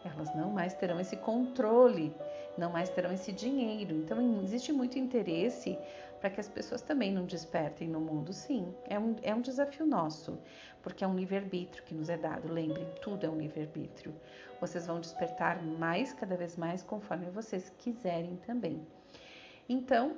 elas 0.05 0.35
não 0.35 0.51
mais 0.51 0.75
terão 0.75 0.99
esse 0.99 1.17
controle, 1.17 2.15
não 2.57 2.71
mais 2.71 2.89
terão 2.89 3.13
esse 3.13 3.33
dinheiro. 3.33 3.95
Então, 3.95 4.43
existe 4.43 4.73
muito 4.73 4.99
interesse 4.99 5.79
para 6.21 6.31
que 6.31 6.41
as 6.41 6.49
pessoas 6.49 6.83
também 6.83 7.13
não 7.13 7.25
despertem 7.25 7.89
no 7.89 8.01
mundo. 8.01 8.33
Sim, 8.33 8.75
é 8.85 8.99
um, 8.99 9.17
é 9.23 9.35
um 9.35 9.41
desafio 9.41 9.87
nosso, 9.87 10.39
porque 10.83 11.05
é 11.05 11.07
um 11.07 11.15
livre-arbítrio 11.15 11.85
que 11.85 11.95
nos 11.95 12.09
é 12.09 12.17
dado. 12.17 12.53
Lembrem, 12.53 12.87
tudo 13.01 13.27
é 13.27 13.29
um 13.29 13.39
livre-arbítrio. 13.39 14.15
Vocês 14.61 14.87
vão 14.87 15.01
despertar 15.01 15.63
mais, 15.63 16.13
cada 16.13 16.37
vez 16.37 16.57
mais, 16.57 16.83
conforme 16.83 17.31
vocês 17.31 17.73
quiserem 17.79 18.37
também. 18.37 18.87
Então, 19.69 20.17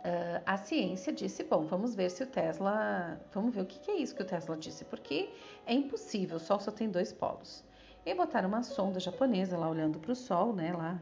Uh, 0.00 0.40
a 0.46 0.56
ciência 0.56 1.12
disse: 1.12 1.44
bom, 1.44 1.66
vamos 1.66 1.94
ver 1.94 2.10
se 2.10 2.22
o 2.22 2.26
Tesla. 2.26 3.20
Vamos 3.34 3.54
ver 3.54 3.60
o 3.60 3.66
que, 3.66 3.78
que, 3.80 3.90
é 3.90 3.96
isso 3.96 4.14
que 4.14 4.22
o 4.22 4.24
Tesla 4.24 4.56
disse, 4.56 4.82
porque 4.86 5.28
é 5.66 5.74
impossível, 5.74 6.38
o 6.38 6.40
Sol 6.40 6.58
só 6.58 6.70
tem 6.70 6.88
dois 6.88 7.12
polos. 7.12 7.62
E 8.06 8.14
botaram 8.14 8.48
uma 8.48 8.62
sonda 8.62 8.98
japonesa 8.98 9.58
lá 9.58 9.68
olhando 9.68 9.98
para 9.98 10.12
o 10.12 10.16
Sol, 10.16 10.54
né, 10.54 10.72
lá 10.72 10.98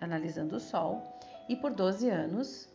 analisando 0.00 0.56
o 0.56 0.60
Sol, 0.60 1.02
e 1.50 1.54
por 1.54 1.70
12 1.70 2.08
anos 2.08 2.66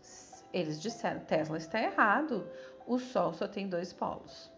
eles 0.56 0.82
disseram: 0.82 1.20
Tesla 1.20 1.58
está 1.58 1.82
errado, 1.82 2.48
o 2.88 2.98
Sol 2.98 3.34
só 3.34 3.46
tem 3.46 3.68
dois 3.68 3.92
polos. 3.92 4.50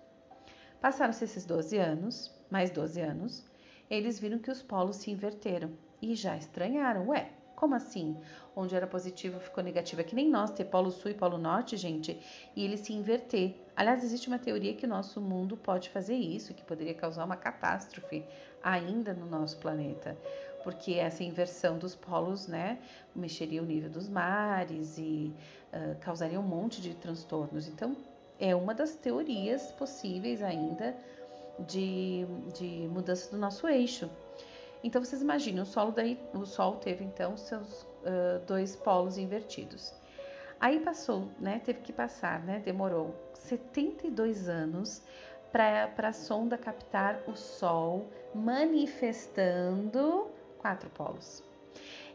Passaram-se 0.80 1.24
esses 1.24 1.44
12 1.44 1.75
anos, 1.75 2.32
mais 2.51 2.70
12 2.70 3.01
anos, 3.01 3.44
eles 3.89 4.20
viram 4.20 4.38
que 4.38 4.51
os 4.51 4.62
polos 4.62 4.98
se 4.98 5.10
inverteram 5.10 5.72
e 6.00 6.13
já 6.13 6.38
estranharam. 6.38 7.08
Ué, 7.08 7.32
como 7.56 7.74
assim? 7.74 8.16
Onde 8.56 8.75
era 8.75 8.86
positivo 8.86 9.39
ficou 9.39 9.63
negativo. 9.63 10.01
É 10.01 10.04
que 10.04 10.13
nem 10.13 10.30
nós 10.30 10.51
ter 10.51 10.66
polo 10.66 10.92
sul 10.92 11.10
e 11.10 11.16
polo 11.16 11.39
norte, 11.39 11.75
gente, 11.75 12.22
e 12.56 12.63
ele 12.63 12.77
se 12.77 12.94
inverter. 12.94 13.56
Aliás, 13.75 14.04
existe 14.04 14.27
uma 14.27 14.38
teoria 14.38 14.75
que 14.75 14.86
o 14.86 14.89
nosso 14.89 15.20
mundo 15.20 15.58
pode 15.58 15.89
fazer 15.89 16.16
isso, 16.16 16.54
que 16.54 16.63
poderia 16.63 16.94
causar 16.94 17.25
uma 17.25 17.36
catástrofe 17.36 18.24
ainda 18.62 19.16
no 19.16 19.25
nosso 19.25 19.58
planeta 19.58 20.16
porque 20.64 20.94
essa 20.94 21.24
inversão 21.24 21.78
dos 21.78 21.96
polos, 21.96 22.48
né, 22.48 22.80
mexeria 23.16 23.62
o 23.62 23.66
nível 23.66 23.90
dos 23.90 24.08
mares 24.10 24.98
e 24.98 25.34
uh, 25.74 25.96
causaria 26.00 26.40
um 26.40 26.44
monte 26.44 26.82
de 26.82 26.94
transtornos. 26.96 27.68
Então, 27.68 27.96
é 28.40 28.56
uma 28.56 28.74
das 28.74 28.96
teorias 28.96 29.72
possíveis 29.72 30.44
ainda 30.44 30.96
de, 31.60 32.26
de 32.54 32.88
mudança 32.90 33.32
do 33.32 33.38
nosso 33.38 33.68
eixo. 33.68 34.10
Então, 34.84 35.04
vocês 35.04 35.22
imaginem, 35.22 35.62
o, 35.62 35.66
solo 35.66 35.92
daí, 35.92 36.20
o 36.34 36.46
Sol 36.46 36.76
teve 36.76 37.04
então 37.04 37.36
seus 37.36 37.82
uh, 37.82 38.40
dois 38.46 38.76
polos 38.76 39.18
invertidos. 39.18 39.94
Aí 40.60 40.80
passou, 40.80 41.30
né, 41.40 41.62
teve 41.64 41.82
que 41.82 41.94
passar, 41.94 42.44
né, 42.44 42.62
demorou 42.64 43.16
72 43.34 44.50
anos 44.50 45.04
para 45.52 45.92
a 45.98 46.14
sonda 46.14 46.58
captar 46.58 47.22
o 47.28 47.36
Sol 47.36 48.08
manifestando 48.34 50.28
quatro 50.67 50.89
polos. 50.89 51.41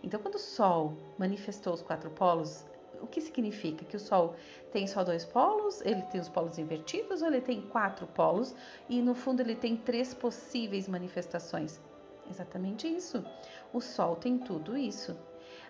Então, 0.03 0.21
quando 0.21 0.35
o 0.35 0.39
Sol 0.39 0.95
manifestou 1.17 1.73
os 1.73 1.81
quatro 1.81 2.11
polos, 2.11 2.67
o 3.01 3.07
que 3.07 3.21
significa? 3.21 3.83
Que 3.83 3.97
o 3.97 4.01
Sol 4.01 4.37
tem 4.71 4.87
só 4.87 5.03
dois 5.03 5.25
polos, 5.25 5.81
ele 5.81 6.03
tem 6.03 6.21
os 6.21 6.29
polos 6.29 6.59
invertidos 6.59 7.23
ou 7.23 7.29
ele 7.29 7.41
tem 7.41 7.63
quatro 7.63 8.07
polos 8.09 8.55
e 8.91 9.01
no 9.01 9.15
fundo 9.15 9.41
ele 9.41 9.57
tem 9.57 9.75
três 9.75 10.13
possíveis 10.13 10.87
manifestações? 10.87 11.81
Exatamente 12.29 12.87
isso. 12.87 13.25
O 13.73 13.81
Sol 13.81 14.17
tem 14.17 14.37
tudo 14.37 14.77
isso. 14.77 15.17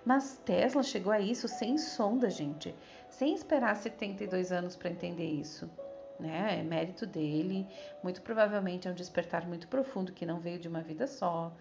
Mas 0.04 0.38
Tesla 0.44 0.82
chegou 0.82 1.12
a 1.12 1.20
isso 1.20 1.46
sem 1.46 1.78
sonda, 1.78 2.28
gente, 2.28 2.74
sem 3.08 3.32
esperar 3.32 3.76
72 3.76 4.50
anos 4.50 4.74
para 4.74 4.90
entender 4.90 5.26
isso. 5.26 5.70
Né? 6.18 6.58
É 6.58 6.62
mérito 6.64 7.06
dele, 7.06 7.64
muito 8.02 8.22
provavelmente 8.22 8.88
é 8.88 8.90
um 8.90 8.94
despertar 8.94 9.46
muito 9.46 9.68
profundo 9.68 10.12
que 10.12 10.26
não 10.26 10.40
veio 10.40 10.58
de 10.58 10.66
uma 10.66 10.80
vida 10.80 11.06
só 11.06 11.52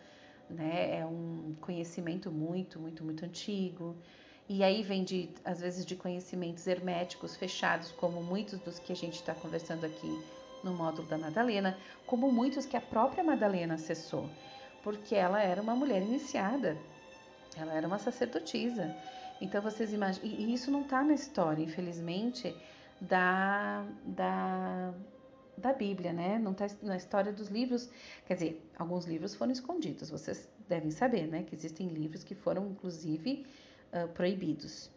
né? 0.51 0.99
É 0.99 1.05
um 1.05 1.55
conhecimento 1.61 2.31
muito, 2.31 2.79
muito, 2.79 3.03
muito 3.03 3.25
antigo. 3.25 3.95
E 4.49 4.63
aí 4.63 4.83
vem 4.83 5.03
de, 5.03 5.29
às 5.45 5.61
vezes, 5.61 5.85
de 5.85 5.95
conhecimentos 5.95 6.67
herméticos 6.67 7.35
fechados, 7.35 7.91
como 7.91 8.21
muitos 8.21 8.59
dos 8.59 8.79
que 8.79 8.91
a 8.91 8.95
gente 8.95 9.15
está 9.15 9.33
conversando 9.33 9.85
aqui 9.85 10.21
no 10.63 10.73
módulo 10.73 11.07
da 11.07 11.17
Madalena, 11.17 11.77
como 12.05 12.31
muitos 12.31 12.65
que 12.65 12.77
a 12.77 12.81
própria 12.81 13.23
Madalena 13.23 13.75
acessou, 13.75 14.29
porque 14.83 15.15
ela 15.15 15.41
era 15.41 15.61
uma 15.61 15.75
mulher 15.75 16.01
iniciada, 16.01 16.77
ela 17.57 17.73
era 17.73 17.87
uma 17.87 17.97
sacerdotisa. 17.97 18.95
Então 19.39 19.61
vocês 19.61 19.91
imaginam, 19.93 20.27
e 20.27 20.53
isso 20.53 20.69
não 20.69 20.81
está 20.81 21.03
na 21.03 21.13
história, 21.13 21.63
infelizmente, 21.63 22.55
da, 22.99 23.83
da 24.05 24.93
da 25.61 25.71
Bíblia, 25.71 26.11
né? 26.11 26.39
Não 26.39 26.51
está 26.51 26.67
na 26.81 26.97
história 26.97 27.31
dos 27.31 27.47
livros. 27.47 27.89
Quer 28.25 28.33
dizer, 28.33 28.69
alguns 28.77 29.05
livros 29.05 29.35
foram 29.35 29.51
escondidos. 29.51 30.09
Vocês 30.09 30.49
devem 30.67 30.91
saber, 30.91 31.27
né? 31.27 31.43
Que 31.43 31.55
existem 31.55 31.87
livros 31.87 32.23
que 32.23 32.35
foram, 32.35 32.67
inclusive, 32.67 33.45
uh, 33.93 34.07
proibidos. 34.09 34.89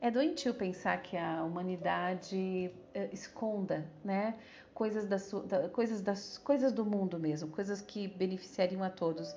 É 0.00 0.10
doentio 0.10 0.52
pensar 0.52 1.00
que 1.02 1.16
a 1.16 1.42
humanidade 1.44 2.70
uh, 2.94 3.14
esconda, 3.14 3.86
né? 4.04 4.34
Coisas, 4.74 5.06
da, 5.06 5.16
da, 5.46 5.68
coisas, 5.68 6.00
das, 6.00 6.38
coisas 6.38 6.72
do 6.72 6.84
mundo 6.84 7.18
mesmo, 7.18 7.48
coisas 7.48 7.80
que 7.80 8.08
beneficiariam 8.08 8.82
a 8.82 8.90
todos. 8.90 9.34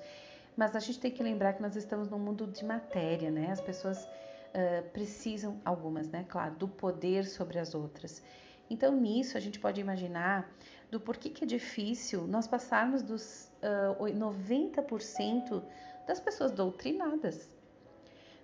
Mas 0.56 0.74
a 0.74 0.80
gente 0.80 0.98
tem 0.98 1.10
que 1.10 1.22
lembrar 1.22 1.52
que 1.52 1.62
nós 1.62 1.76
estamos 1.76 2.08
num 2.08 2.18
mundo 2.18 2.46
de 2.46 2.64
matéria, 2.64 3.30
né? 3.30 3.50
As 3.50 3.60
pessoas 3.60 4.04
uh, 4.04 4.88
precisam, 4.92 5.60
algumas, 5.64 6.08
né? 6.08 6.24
Claro, 6.28 6.54
do 6.56 6.68
poder 6.68 7.26
sobre 7.26 7.58
as 7.58 7.74
outras. 7.74 8.22
Então, 8.68 8.96
nisso, 8.96 9.36
a 9.36 9.40
gente 9.40 9.58
pode 9.58 9.80
imaginar 9.80 10.50
do 10.90 11.00
porquê 11.00 11.30
que 11.30 11.44
é 11.44 11.46
difícil 11.46 12.26
nós 12.26 12.46
passarmos 12.46 13.02
dos 13.02 13.52
uh, 13.98 14.04
90% 14.04 15.62
das 16.06 16.20
pessoas 16.20 16.52
doutrinadas. 16.52 17.48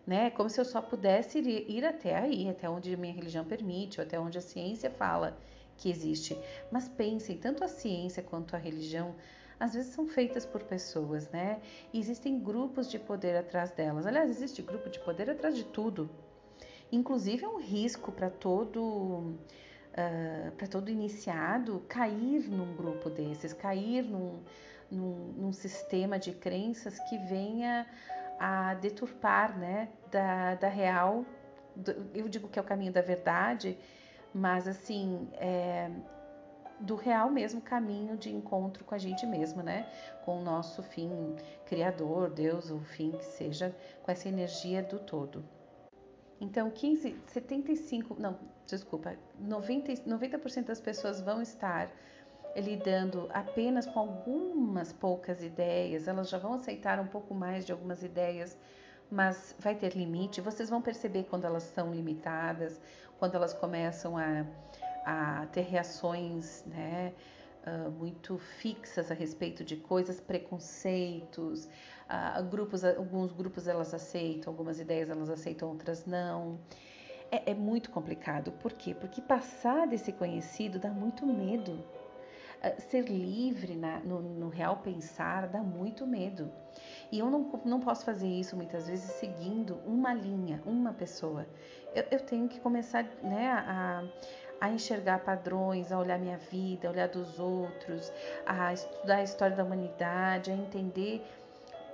Né? 0.06 0.30
Como 0.30 0.50
se 0.50 0.60
eu 0.60 0.64
só 0.64 0.80
pudesse 0.80 1.38
ir, 1.38 1.70
ir 1.70 1.84
até 1.84 2.16
aí, 2.16 2.48
até 2.48 2.68
onde 2.68 2.92
a 2.92 2.96
minha 2.96 3.12
religião 3.12 3.44
permite, 3.44 4.00
ou 4.00 4.06
até 4.06 4.18
onde 4.18 4.38
a 4.38 4.40
ciência 4.40 4.90
fala 4.90 5.38
que 5.76 5.88
existe. 5.88 6.36
Mas 6.70 6.88
pensem, 6.88 7.36
tanto 7.38 7.64
a 7.64 7.68
ciência 7.68 8.22
quanto 8.22 8.54
a 8.54 8.58
religião 8.58 9.14
às 9.60 9.74
vezes 9.74 9.94
são 9.94 10.08
feitas 10.08 10.44
por 10.44 10.64
pessoas, 10.64 11.30
né? 11.30 11.60
E 11.92 12.00
existem 12.00 12.36
grupos 12.40 12.90
de 12.90 12.98
poder 12.98 13.36
atrás 13.36 13.70
delas. 13.70 14.06
Aliás, 14.06 14.28
existe 14.28 14.60
grupo 14.60 14.90
de 14.90 14.98
poder 14.98 15.30
atrás 15.30 15.54
de 15.54 15.62
tudo. 15.62 16.10
Inclusive 16.90 17.44
é 17.44 17.48
um 17.48 17.60
risco 17.60 18.10
para 18.10 18.28
todo 18.28 19.38
uh, 19.92 20.48
ah, 20.48 20.52
para 20.56 20.66
todo 20.66 20.90
iniciado 20.90 21.82
cair 21.88 22.48
num 22.48 22.74
grupo 22.74 23.10
desses, 23.10 23.52
cair 23.52 24.04
num, 24.04 24.40
num, 24.90 25.32
num, 25.36 25.52
sistema 25.52 26.18
de 26.18 26.32
crenças 26.32 26.98
que 27.08 27.18
venha 27.18 27.86
a 28.38 28.74
deturpar 28.74 29.56
né, 29.56 29.88
da, 30.10 30.54
da 30.54 30.68
real. 30.68 31.24
Do, 31.74 31.92
eu 32.14 32.28
digo 32.28 32.48
que 32.48 32.58
é 32.58 32.62
o 32.62 32.64
caminho 32.64 32.92
da 32.92 33.00
verdade, 33.00 33.78
mas 34.34 34.66
assim, 34.68 35.28
é, 35.34 35.90
do 36.80 36.96
real 36.96 37.30
mesmo 37.30 37.60
caminho 37.60 38.16
de 38.16 38.34
encontro 38.34 38.84
com 38.84 38.94
a 38.94 38.98
gente 38.98 39.24
mesmo, 39.24 39.62
né? 39.62 39.86
Com 40.24 40.38
o 40.38 40.42
nosso 40.42 40.82
fim 40.82 41.36
criador, 41.66 42.30
Deus, 42.30 42.70
o 42.70 42.80
fim 42.80 43.12
que 43.12 43.24
seja, 43.24 43.74
com 44.02 44.10
essa 44.10 44.28
energia 44.28 44.82
do 44.82 44.98
todo. 44.98 45.44
Então, 46.42 46.68
15, 46.68 47.14
75, 47.28 48.16
não, 48.18 48.36
desculpa, 48.66 49.14
90%, 49.40 50.06
90 50.06 50.62
das 50.62 50.80
pessoas 50.80 51.20
vão 51.20 51.40
estar 51.40 51.88
lidando 52.56 53.30
apenas 53.32 53.86
com 53.86 54.00
algumas 54.00 54.92
poucas 54.92 55.40
ideias, 55.40 56.08
elas 56.08 56.28
já 56.28 56.38
vão 56.38 56.54
aceitar 56.54 56.98
um 56.98 57.06
pouco 57.06 57.32
mais 57.32 57.64
de 57.64 57.70
algumas 57.70 58.02
ideias, 58.02 58.58
mas 59.08 59.54
vai 59.60 59.76
ter 59.76 59.94
limite. 59.96 60.40
Vocês 60.40 60.68
vão 60.68 60.82
perceber 60.82 61.28
quando 61.30 61.44
elas 61.44 61.62
são 61.62 61.94
limitadas, 61.94 62.80
quando 63.20 63.36
elas 63.36 63.54
começam 63.54 64.18
a, 64.18 64.44
a 65.06 65.46
ter 65.52 65.62
reações, 65.62 66.64
né? 66.66 67.12
Uh, 67.64 67.88
muito 67.92 68.36
fixas 68.38 69.12
a 69.12 69.14
respeito 69.14 69.62
de 69.62 69.76
coisas, 69.76 70.18
preconceitos, 70.18 71.68
grupos, 72.50 72.84
alguns 72.84 73.32
grupos 73.32 73.66
elas 73.66 73.94
aceitam, 73.94 74.52
algumas 74.52 74.78
ideias 74.78 75.08
elas 75.10 75.30
aceitam, 75.30 75.68
outras 75.68 76.04
não. 76.06 76.58
É, 77.30 77.52
é 77.52 77.54
muito 77.54 77.90
complicado. 77.90 78.52
Por 78.52 78.72
quê? 78.72 78.94
Porque 78.94 79.20
passar 79.20 79.86
desse 79.86 80.12
conhecido 80.12 80.78
dá 80.78 80.90
muito 80.90 81.26
medo. 81.26 81.72
Uh, 82.62 82.80
ser 82.90 83.08
livre 83.08 83.74
na, 83.74 83.98
no, 84.00 84.20
no, 84.20 84.48
real 84.48 84.76
pensar 84.76 85.48
dá 85.48 85.62
muito 85.62 86.06
medo. 86.06 86.52
E 87.10 87.18
eu 87.18 87.30
não, 87.30 87.60
não 87.64 87.80
posso 87.80 88.04
fazer 88.04 88.28
isso 88.28 88.54
muitas 88.54 88.86
vezes 88.86 89.10
seguindo 89.12 89.76
uma 89.86 90.14
linha, 90.14 90.62
uma 90.64 90.92
pessoa. 90.92 91.46
Eu, 91.94 92.04
eu 92.10 92.20
tenho 92.20 92.48
que 92.48 92.60
começar 92.60 93.04
né, 93.22 93.50
a, 93.50 94.04
a 94.60 94.70
enxergar 94.70 95.18
padrões, 95.24 95.90
a 95.90 95.98
olhar 95.98 96.18
minha 96.20 96.38
vida, 96.38 96.86
a 96.86 96.90
olhar 96.92 97.08
dos 97.08 97.40
outros, 97.40 98.12
a 98.46 98.72
estudar 98.72 99.16
a 99.16 99.22
história 99.24 99.56
da 99.56 99.64
humanidade, 99.64 100.52
a 100.52 100.54
entender 100.54 101.26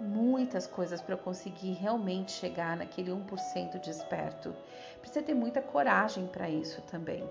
muitas 0.01 0.67
coisas 0.67 1.01
para 1.01 1.15
eu 1.15 1.19
conseguir 1.19 1.73
realmente 1.73 2.33
chegar 2.33 2.77
naquele 2.77 3.11
1% 3.11 3.81
desperto. 3.81 4.55
Precisa 5.01 5.25
ter 5.25 5.35
muita 5.35 5.61
coragem 5.61 6.27
para 6.27 6.49
isso 6.49 6.81
também. 6.83 7.29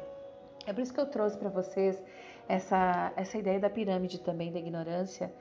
É 0.65 0.73
por 0.73 0.81
isso 0.81 0.93
que 0.93 0.99
eu 0.99 1.05
trouxe 1.05 1.37
para 1.37 1.49
vocês 1.49 2.01
essa, 2.47 3.11
essa 3.15 3.37
ideia 3.37 3.59
da 3.59 3.69
pirâmide 3.69 4.19
também 4.19 4.51
da 4.51 4.59
ignorância, 4.59 5.31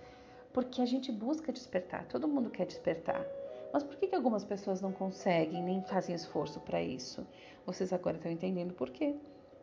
porque 0.52 0.80
a 0.80 0.87
gente 0.87 1.11
busca 1.11 1.52
despertar, 1.52 2.06
todo 2.06 2.28
mundo 2.28 2.50
quer 2.50 2.66
despertar. 2.66 3.25
Mas 3.73 3.83
por 3.83 3.97
que, 3.97 4.06
que 4.06 4.14
algumas 4.14 4.45
pessoas 4.45 4.80
não 4.80 4.92
conseguem 4.92 5.62
nem 5.62 5.83
fazem 5.83 6.14
esforço 6.14 6.61
para 6.61 6.80
isso? 6.80 7.26
Vocês 7.66 7.92
agora 7.92 8.16
estão 8.16 8.30
entendendo 8.30 8.73
por 8.73 8.90
quê 8.90 9.16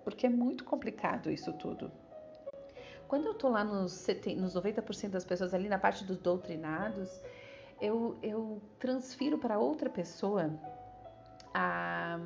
porque 0.04 0.26
é 0.28 0.30
muito 0.30 0.64
complicado 0.64 1.32
isso 1.32 1.52
tudo. 1.54 1.92
Quando 3.08 3.28
eu 3.28 3.34
tô 3.34 3.50
lá 3.50 3.64
nos, 3.64 4.06
nos 4.38 4.56
90% 4.56 5.10
das 5.10 5.24
pessoas 5.24 5.54
ali 5.54 5.70
na 5.70 5.80
parte 5.80 6.04
dos 6.04 6.18
doutrinados, 6.18 7.22
eu, 7.86 8.18
eu 8.22 8.62
transfiro 8.80 9.38
para 9.38 9.60
outra 9.60 9.90
pessoa 9.90 10.50
a, 11.54 12.18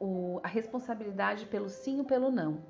o, 0.00 0.40
a 0.42 0.48
responsabilidade 0.48 1.46
pelo 1.46 1.68
sim 1.68 1.98
ou 1.98 2.04
pelo 2.04 2.30
não. 2.30 2.62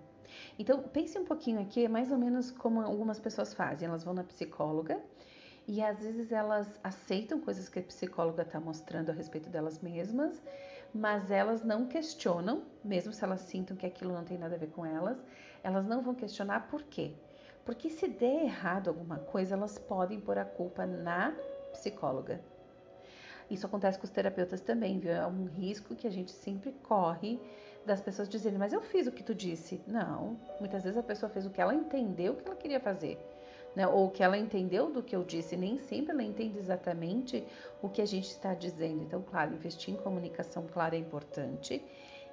Então, 0.58 0.82
pense 0.82 1.18
um 1.18 1.24
pouquinho 1.24 1.60
aqui, 1.60 1.84
é 1.84 1.88
mais 1.88 2.10
ou 2.10 2.18
menos 2.18 2.50
como 2.50 2.80
algumas 2.80 3.20
pessoas 3.20 3.52
fazem. 3.52 3.86
Elas 3.86 4.02
vão 4.02 4.14
na 4.14 4.24
psicóloga 4.24 4.98
e 5.68 5.82
às 5.82 5.98
vezes 6.00 6.32
elas 6.32 6.80
aceitam 6.82 7.38
coisas 7.40 7.68
que 7.68 7.78
a 7.78 7.82
psicóloga 7.82 8.42
está 8.42 8.58
mostrando 8.58 9.10
a 9.10 9.12
respeito 9.12 9.50
delas 9.50 9.80
mesmas 9.80 10.42
mas 10.94 11.30
elas 11.30 11.62
não 11.62 11.86
questionam, 11.86 12.62
mesmo 12.84 13.12
se 13.12 13.24
elas 13.24 13.40
sintam 13.40 13.76
que 13.76 13.86
aquilo 13.86 14.12
não 14.12 14.24
tem 14.24 14.36
nada 14.36 14.56
a 14.56 14.58
ver 14.58 14.68
com 14.68 14.84
elas, 14.84 15.16
elas 15.62 15.86
não 15.86 16.02
vão 16.02 16.14
questionar 16.14 16.68
por 16.68 16.82
quê. 16.82 17.12
Porque 17.64 17.88
se 17.88 18.08
der 18.08 18.44
errado 18.44 18.88
alguma 18.88 19.18
coisa, 19.18 19.54
elas 19.54 19.78
podem 19.78 20.20
pôr 20.20 20.36
a 20.36 20.44
culpa 20.44 20.84
na 20.84 21.34
psicóloga. 21.72 22.40
Isso 23.50 23.66
acontece 23.66 23.98
com 23.98 24.04
os 24.04 24.10
terapeutas 24.10 24.60
também, 24.60 24.98
viu? 24.98 25.12
É 25.12 25.26
um 25.26 25.44
risco 25.44 25.94
que 25.94 26.06
a 26.06 26.10
gente 26.10 26.30
sempre 26.30 26.72
corre 26.84 27.40
das 27.84 28.00
pessoas 28.00 28.28
dizerem, 28.28 28.58
mas 28.58 28.72
eu 28.72 28.80
fiz 28.80 29.06
o 29.06 29.12
que 29.12 29.22
tu 29.22 29.34
disse. 29.34 29.82
Não, 29.86 30.38
muitas 30.60 30.84
vezes 30.84 30.96
a 30.96 31.02
pessoa 31.02 31.28
fez 31.28 31.44
o 31.44 31.50
que 31.50 31.60
ela 31.60 31.74
entendeu 31.74 32.36
que 32.36 32.46
ela 32.46 32.56
queria 32.56 32.80
fazer 32.80 33.18
né? 33.74 33.86
ou 33.86 34.10
que 34.10 34.22
ela 34.22 34.36
entendeu 34.36 34.90
do 34.90 35.02
que 35.02 35.14
eu 35.14 35.24
disse, 35.24 35.56
nem 35.56 35.78
sempre 35.78 36.12
ela 36.12 36.22
entende 36.22 36.58
exatamente 36.58 37.44
o 37.80 37.88
que 37.88 38.02
a 38.02 38.06
gente 38.06 38.28
está 38.28 38.54
dizendo. 38.54 39.02
Então, 39.02 39.22
claro, 39.22 39.54
investir 39.54 39.94
em 39.94 39.96
comunicação 39.96 40.66
clara 40.66 40.96
é 40.96 40.98
importante 40.98 41.84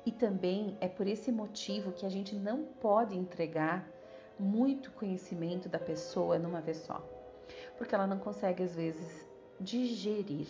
e 0.05 0.11
também 0.11 0.77
é 0.79 0.87
por 0.87 1.07
esse 1.07 1.31
motivo 1.31 1.91
que 1.91 2.05
a 2.05 2.09
gente 2.09 2.35
não 2.35 2.63
pode 2.63 3.17
entregar 3.17 3.87
muito 4.37 4.91
conhecimento 4.91 5.67
da 5.67 5.79
pessoa 5.79 6.39
numa 6.39 6.61
vez 6.61 6.77
só, 6.77 7.03
porque 7.77 7.93
ela 7.93 8.07
não 8.07 8.17
consegue 8.17 8.63
às 8.63 8.73
vezes 8.75 9.27
digerir, 9.59 10.47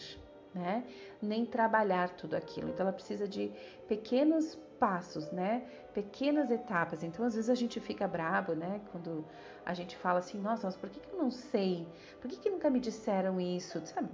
né? 0.54 0.84
Nem 1.22 1.45
trabalhar 1.45 2.10
tudo 2.10 2.36
aquilo. 2.36 2.69
Então 2.69 2.86
ela 2.86 2.93
precisa 2.93 3.28
de 3.28 3.52
pequenos 3.88 4.58
passos, 4.80 5.30
né? 5.32 5.63
Pequenas 5.93 6.50
etapas. 6.50 7.04
Então, 7.04 7.26
às 7.26 7.36
vezes 7.36 7.50
a 7.50 7.56
gente 7.56 7.80
fica 7.80 8.08
brabo, 8.08 8.54
né? 8.54 8.80
Quando 8.91 9.26
a 9.65 9.74
gente 9.74 9.95
fala 9.98 10.19
assim, 10.19 10.39
nossa, 10.39 10.65
mas 10.65 10.76
por 10.76 10.89
que, 10.89 11.00
que 11.00 11.12
eu 11.12 11.17
não 11.17 11.30
sei? 11.30 11.86
Por 12.22 12.30
que, 12.30 12.38
que 12.38 12.50
nunca 12.50 12.69
me 12.69 12.80
disseram 12.80 13.39
isso? 13.39 13.82
Sabe, 13.86 14.10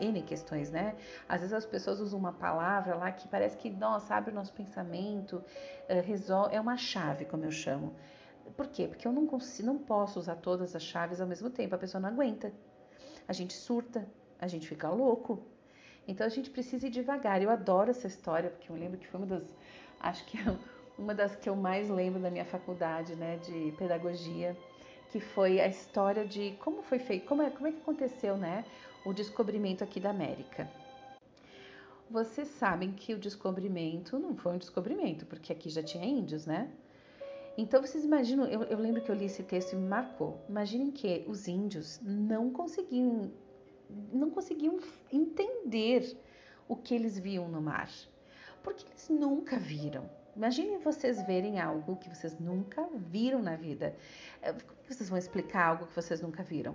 N 0.00 0.22
questões, 0.22 0.70
né? 0.70 0.96
Às 1.28 1.40
vezes 1.42 1.52
as 1.52 1.66
pessoas 1.66 2.00
usam 2.00 2.18
uma 2.18 2.32
palavra 2.32 2.96
lá 2.96 3.12
que 3.12 3.28
parece 3.28 3.56
que, 3.56 3.70
nossa, 3.70 4.14
abre 4.14 4.32
o 4.32 4.34
nosso 4.34 4.52
pensamento, 4.54 5.36
uh, 5.36 6.02
resolve, 6.04 6.54
é 6.54 6.60
uma 6.60 6.76
chave, 6.76 7.26
como 7.26 7.44
eu 7.44 7.52
chamo. 7.52 7.94
Por 8.56 8.66
quê? 8.68 8.88
Porque 8.88 9.06
eu 9.06 9.12
não 9.12 9.26
consigo, 9.26 9.68
não 9.68 9.78
posso 9.78 10.18
usar 10.18 10.36
todas 10.36 10.74
as 10.74 10.82
chaves 10.82 11.20
ao 11.20 11.26
mesmo 11.26 11.50
tempo, 11.50 11.74
a 11.74 11.78
pessoa 11.78 12.00
não 12.00 12.08
aguenta. 12.08 12.52
A 13.26 13.32
gente 13.32 13.52
surta, 13.52 14.06
a 14.40 14.46
gente 14.46 14.68
fica 14.68 14.88
louco. 14.90 15.42
Então 16.06 16.26
a 16.26 16.30
gente 16.30 16.50
precisa 16.50 16.86
ir 16.86 16.90
devagar. 16.90 17.42
Eu 17.42 17.50
adoro 17.50 17.90
essa 17.90 18.06
história, 18.06 18.50
porque 18.50 18.70
eu 18.70 18.76
lembro 18.76 18.98
que 18.98 19.06
foi 19.06 19.20
uma 19.20 19.26
das 19.26 19.44
acho 20.00 20.24
que 20.26 20.38
é 20.38 20.56
uma 20.98 21.14
das 21.14 21.36
que 21.36 21.48
eu 21.48 21.56
mais 21.56 21.88
lembro 21.88 22.20
da 22.20 22.30
minha 22.30 22.44
faculdade, 22.44 23.14
né, 23.14 23.38
de 23.38 23.72
pedagogia, 23.78 24.56
que 25.10 25.20
foi 25.20 25.60
a 25.60 25.66
história 25.66 26.26
de 26.26 26.52
como 26.58 26.82
foi 26.82 26.98
feito, 26.98 27.26
como 27.26 27.42
é, 27.42 27.50
como 27.50 27.66
é 27.66 27.72
que 27.72 27.78
aconteceu, 27.78 28.36
né, 28.36 28.64
o 29.04 29.12
descobrimento 29.12 29.82
aqui 29.82 30.00
da 30.00 30.10
América. 30.10 30.68
Vocês 32.10 32.48
sabem 32.48 32.92
que 32.92 33.14
o 33.14 33.18
descobrimento 33.18 34.18
não 34.18 34.36
foi 34.36 34.52
um 34.52 34.58
descobrimento, 34.58 35.24
porque 35.24 35.52
aqui 35.52 35.70
já 35.70 35.82
tinha 35.82 36.04
índios, 36.04 36.44
né? 36.44 36.70
Então 37.56 37.82
vocês 37.82 38.04
imaginam, 38.04 38.46
eu, 38.46 38.62
eu 38.62 38.78
lembro 38.78 39.02
que 39.02 39.10
eu 39.10 39.14
li 39.14 39.26
esse 39.26 39.42
texto 39.42 39.74
e 39.74 39.76
me 39.76 39.86
marcou. 39.86 40.40
Imaginem 40.48 40.90
que 40.90 41.24
os 41.28 41.46
índios 41.46 42.00
não 42.02 42.50
conseguiam, 42.50 43.30
não 44.12 44.30
conseguiam 44.30 44.78
entender 45.12 46.16
o 46.66 46.76
que 46.76 46.94
eles 46.94 47.18
viam 47.18 47.48
no 47.48 47.60
mar 47.60 47.90
porque 48.62 48.86
eles 48.86 49.08
nunca 49.08 49.58
viram. 49.58 50.08
Imagine 50.34 50.78
vocês 50.78 51.22
verem 51.26 51.60
algo 51.60 51.96
que 51.96 52.08
vocês 52.08 52.38
nunca 52.38 52.88
viram 52.96 53.42
na 53.42 53.56
vida. 53.56 53.94
É, 54.40 54.52
como 54.52 54.78
vocês 54.88 55.08
vão 55.08 55.18
explicar 55.18 55.66
algo 55.66 55.86
que 55.86 55.94
vocês 55.94 56.22
nunca 56.22 56.42
viram? 56.42 56.74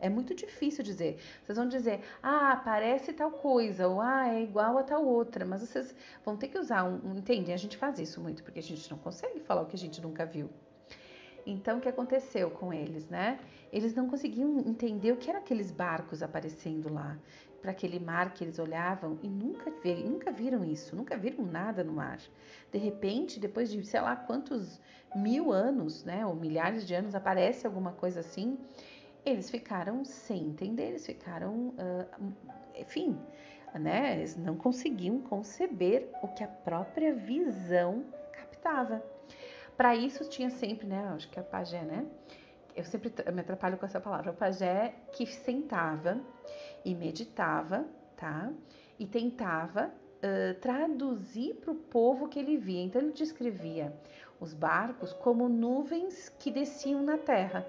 É 0.00 0.08
muito 0.08 0.34
difícil 0.34 0.84
dizer. 0.84 1.18
Vocês 1.42 1.58
vão 1.58 1.68
dizer, 1.68 2.00
ah, 2.22 2.60
parece 2.64 3.12
tal 3.12 3.30
coisa, 3.30 3.88
ou 3.88 4.00
ah, 4.00 4.28
é 4.28 4.42
igual 4.42 4.78
a 4.78 4.82
tal 4.82 5.04
outra, 5.04 5.44
mas 5.44 5.60
vocês 5.60 5.94
vão 6.24 6.36
ter 6.36 6.48
que 6.48 6.58
usar 6.58 6.84
um. 6.84 7.16
Entende? 7.16 7.52
A 7.52 7.56
gente 7.56 7.76
faz 7.76 7.98
isso 7.98 8.20
muito 8.20 8.42
porque 8.42 8.60
a 8.60 8.62
gente 8.62 8.90
não 8.90 8.98
consegue 8.98 9.40
falar 9.40 9.62
o 9.62 9.66
que 9.66 9.76
a 9.76 9.78
gente 9.78 10.00
nunca 10.00 10.24
viu. 10.24 10.48
Então, 11.46 11.78
o 11.78 11.80
que 11.80 11.88
aconteceu 11.88 12.50
com 12.50 12.72
eles, 12.72 13.08
né? 13.08 13.40
Eles 13.72 13.94
não 13.94 14.08
conseguiam 14.08 14.58
entender 14.60 15.12
o 15.12 15.16
que 15.16 15.30
eram 15.30 15.40
aqueles 15.40 15.70
barcos 15.70 16.22
aparecendo 16.22 16.92
lá 16.92 17.18
para 17.60 17.72
aquele 17.72 17.98
mar 17.98 18.32
que 18.34 18.44
eles 18.44 18.58
olhavam 18.58 19.18
e 19.22 19.28
nunca, 19.28 19.72
nunca 20.04 20.30
viram 20.30 20.64
isso, 20.64 20.94
nunca 20.94 21.16
viram 21.16 21.44
nada 21.44 21.82
no 21.82 21.92
mar. 21.92 22.18
De 22.70 22.78
repente, 22.78 23.40
depois 23.40 23.70
de 23.70 23.84
sei 23.84 24.00
lá 24.00 24.14
quantos 24.14 24.80
mil 25.14 25.52
anos, 25.52 26.04
né, 26.04 26.24
ou 26.24 26.34
milhares 26.34 26.86
de 26.86 26.94
anos, 26.94 27.14
aparece 27.14 27.66
alguma 27.66 27.92
coisa 27.92 28.20
assim, 28.20 28.58
eles 29.28 29.50
ficaram 29.50 30.04
sem 30.04 30.48
entender, 30.48 30.88
eles 30.88 31.06
ficaram, 31.06 31.68
uh, 31.68 32.32
enfim, 32.74 33.18
né, 33.74 34.16
eles 34.16 34.36
não 34.36 34.56
conseguiam 34.56 35.20
conceber 35.20 36.08
o 36.22 36.28
que 36.28 36.42
a 36.42 36.48
própria 36.48 37.14
visão 37.14 38.04
captava. 38.32 39.02
Para 39.76 39.94
isso 39.94 40.28
tinha 40.28 40.50
sempre, 40.50 40.86
né, 40.86 41.12
acho 41.14 41.28
que 41.30 41.38
a 41.38 41.42
pajé, 41.42 41.82
né, 41.82 42.06
eu 42.78 42.84
sempre 42.84 43.12
me 43.32 43.40
atrapalho 43.40 43.76
com 43.76 43.86
essa 43.86 44.00
palavra, 44.00 44.30
o 44.30 44.34
pajé 44.34 44.94
que 45.12 45.26
sentava 45.26 46.20
e 46.84 46.94
meditava, 46.94 47.84
tá? 48.16 48.52
E 48.98 49.06
tentava 49.06 49.90
uh, 50.18 50.60
traduzir 50.60 51.54
para 51.54 51.72
o 51.72 51.74
povo 51.74 52.28
que 52.28 52.38
ele 52.38 52.56
via. 52.56 52.82
Então 52.82 53.02
ele 53.02 53.12
descrevia 53.12 53.92
os 54.40 54.54
barcos 54.54 55.12
como 55.12 55.48
nuvens 55.48 56.28
que 56.38 56.52
desciam 56.52 57.02
na 57.02 57.18
terra. 57.18 57.66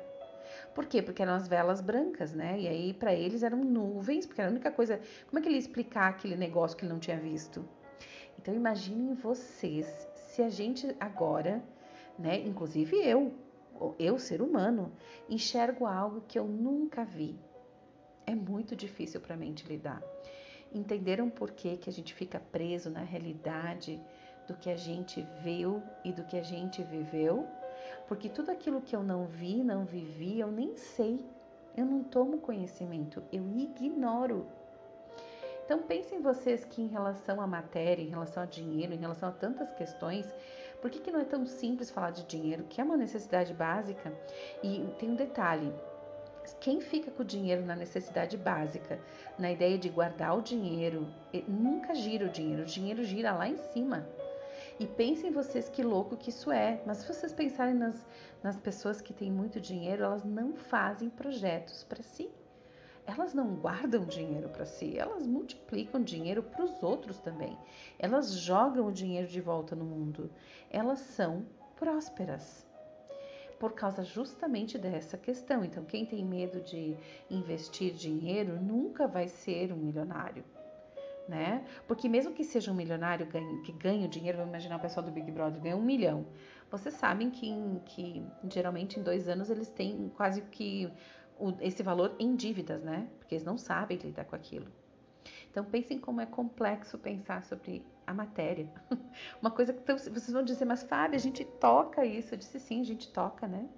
Por 0.74 0.86
quê? 0.86 1.02
Porque 1.02 1.22
eram 1.22 1.34
as 1.34 1.48
velas 1.48 1.82
brancas, 1.82 2.34
né? 2.34 2.60
E 2.60 2.68
aí 2.68 2.94
para 2.94 3.14
eles 3.14 3.44
eram 3.44 3.64
nuvens, 3.64 4.26
porque 4.26 4.42
era 4.42 4.50
a 4.50 4.54
única 4.54 4.72
coisa. 4.72 5.00
Como 5.28 5.40
é 5.40 5.42
que 5.42 5.48
ele 5.48 5.56
ia 5.56 5.60
explicar 5.60 6.10
aquele 6.10 6.36
negócio 6.36 6.78
que 6.78 6.86
ele 6.86 6.94
não 6.94 7.00
tinha 7.00 7.18
visto? 7.18 7.68
Então 8.38 8.54
imaginem 8.54 9.14
vocês 9.14 10.08
se 10.16 10.42
a 10.42 10.50
gente 10.50 10.96
agora, 11.00 11.62
né? 12.18 12.40
Inclusive 12.40 12.96
eu, 12.96 13.34
eu, 13.98 14.18
ser 14.18 14.42
humano, 14.42 14.92
enxergo 15.30 15.86
algo 15.86 16.24
que 16.28 16.40
eu 16.40 16.46
nunca 16.46 17.04
vi. 17.04 17.38
É 18.26 18.36
muito 18.36 18.76
difícil 18.76 19.20
para 19.20 19.34
a 19.36 19.38
mente 19.38 19.68
lidar. 19.68 20.02
Entenderam 20.72 21.30
por 21.30 21.52
que, 21.52 21.78
que 21.78 21.90
a 21.90 21.94
gente 21.94 22.14
fica 22.14 22.40
preso 22.40 22.90
na 22.90 23.02
realidade 23.02 24.00
do 24.48 24.56
que 24.56 24.70
a 24.70 24.76
gente 24.76 25.26
viu 25.44 25.82
e 26.06 26.12
do 26.12 26.24
que 26.24 26.38
a 26.38 26.44
gente 26.44 26.84
viveu? 26.84 27.48
Porque 28.08 28.30
tudo 28.30 28.52
aquilo 28.52 28.82
que 28.82 28.96
eu 28.96 29.04
não 29.04 29.26
vi, 29.26 29.64
não 29.64 29.86
vivi, 29.86 30.40
eu 30.40 30.52
nem 30.52 30.76
sei. 30.76 31.26
Eu 31.76 31.86
não 31.86 32.04
tomo 32.04 32.40
conhecimento, 32.40 33.24
eu 33.32 33.44
ignoro. 33.56 34.48
Então 35.64 35.84
pensem 35.84 36.20
vocês 36.20 36.66
que 36.66 36.82
em 36.82 36.88
relação 36.88 37.40
à 37.40 37.46
matéria, 37.46 38.02
em 38.02 38.10
relação 38.10 38.42
a 38.42 38.46
dinheiro, 38.46 38.92
em 38.92 38.98
relação 38.98 39.30
a 39.30 39.32
tantas 39.32 39.72
questões, 39.74 40.26
por 40.82 40.90
que, 40.90 41.00
que 41.00 41.12
não 41.12 41.20
é 41.20 41.26
tão 41.26 41.46
simples 41.46 41.92
falar 41.92 42.12
de 42.12 42.24
dinheiro, 42.24 42.64
que 42.68 42.82
é 42.82 42.84
uma 42.84 42.98
necessidade 42.98 43.54
básica? 43.54 44.12
E 44.64 44.84
tem 44.98 45.12
um 45.12 45.16
detalhe: 45.16 45.72
quem 46.60 46.82
fica 46.82 47.12
com 47.12 47.22
o 47.22 47.26
dinheiro 47.26 47.66
na 47.66 47.76
necessidade 47.76 48.36
básica, 48.36 49.00
na 49.38 49.52
ideia 49.52 49.78
de 49.78 49.90
guardar 49.90 50.38
o 50.38 50.42
dinheiro, 50.42 51.08
nunca 51.48 51.94
gira 51.94 52.26
o 52.26 52.30
dinheiro, 52.30 52.64
o 52.64 52.66
dinheiro 52.66 53.04
gira 53.04 53.34
lá 53.34 53.48
em 53.48 53.58
cima. 53.58 54.08
E 54.80 54.88
pensem 54.88 55.30
vocês 55.30 55.68
que 55.68 55.84
louco 55.84 56.16
que 56.16 56.30
isso 56.30 56.50
é. 56.50 56.82
Mas 56.86 57.00
se 57.00 57.08
vocês 57.14 57.34
pensarem 57.34 57.74
nas, 57.74 58.08
nas 58.42 58.56
pessoas 58.56 59.02
que 59.02 59.14
têm 59.14 59.30
muito 59.30 59.60
dinheiro, 59.60 60.04
elas 60.04 60.24
não 60.24 60.56
fazem 60.56 61.10
projetos 61.10 61.84
para 61.84 62.02
si. 62.02 62.30
Elas 63.06 63.34
não 63.34 63.56
guardam 63.56 64.06
dinheiro 64.06 64.48
para 64.50 64.66
si, 64.66 64.98
elas 64.98 65.26
multiplicam 65.26 66.02
dinheiro 66.02 66.44
para 66.44 66.64
os 66.64 66.82
outros 66.82 67.20
também. 67.20 67.58
Elas 67.98 68.32
jogam 68.32 68.88
o 68.88 68.92
dinheiro 68.92 69.28
de 69.28 69.42
volta 69.42 69.76
no 69.76 69.84
mundo. 69.84 70.32
Elas 70.70 71.00
são 71.00 71.46
prósperas 71.76 72.66
por 73.60 73.74
causa 73.74 74.04
justamente 74.04 74.78
dessa 74.78 75.18
questão. 75.18 75.66
Então, 75.66 75.84
quem 75.84 76.06
tem 76.06 76.24
medo 76.24 76.62
de 76.62 76.96
investir 77.30 77.94
dinheiro 77.94 78.62
nunca 78.62 79.08
vai 79.08 79.28
ser 79.28 79.74
um 79.74 79.78
milionário 79.78 80.46
né? 81.30 81.64
Porque 81.88 82.10
mesmo 82.10 82.34
que 82.34 82.44
seja 82.44 82.72
um 82.72 82.74
milionário 82.74 83.28
que 83.64 83.72
ganhe 83.72 84.06
o 84.06 84.10
dinheiro, 84.10 84.40
vamos 84.40 84.52
imaginar 84.52 84.78
o 84.78 84.80
pessoal 84.80 85.06
do 85.06 85.12
Big 85.12 85.32
Brother 85.32 85.62
ganha 85.62 85.78
um 85.78 85.82
milhão. 85.82 86.26
Vocês 86.72 86.96
sabem 86.96 87.30
que, 87.30 87.54
que 87.86 88.26
geralmente 88.52 89.00
em 89.00 89.04
dois 89.04 89.30
anos 89.30 89.50
eles 89.50 89.70
têm 89.70 90.12
quase 90.18 90.42
que 90.42 90.92
o, 91.38 91.54
esse 91.62 91.84
valor 91.84 92.16
em 92.20 92.36
dívidas, 92.36 92.82
né? 92.84 93.08
Porque 93.20 93.36
eles 93.36 93.46
não 93.46 93.58
sabem 93.58 93.98
lidar 93.98 94.26
com 94.26 94.36
aquilo. 94.36 94.68
Então 95.52 95.64
pensem 95.64 96.00
como 96.00 96.20
é 96.20 96.26
complexo 96.26 96.98
pensar 96.98 97.44
sobre 97.44 97.86
a 98.08 98.14
matéria. 98.14 98.68
Uma 99.40 99.52
coisa 99.52 99.72
que 99.72 99.82
então, 99.82 99.98
vocês 99.98 100.32
vão 100.32 100.44
dizer, 100.44 100.66
mas 100.66 100.82
Fábio, 100.82 101.16
a 101.16 101.20
gente 101.20 101.46
toca 101.46 102.04
isso. 102.06 102.34
Eu 102.34 102.40
disse 102.40 102.60
sim, 102.60 102.82
a 102.82 102.86
gente 102.86 103.12
toca, 103.12 103.48
né? 103.48 103.70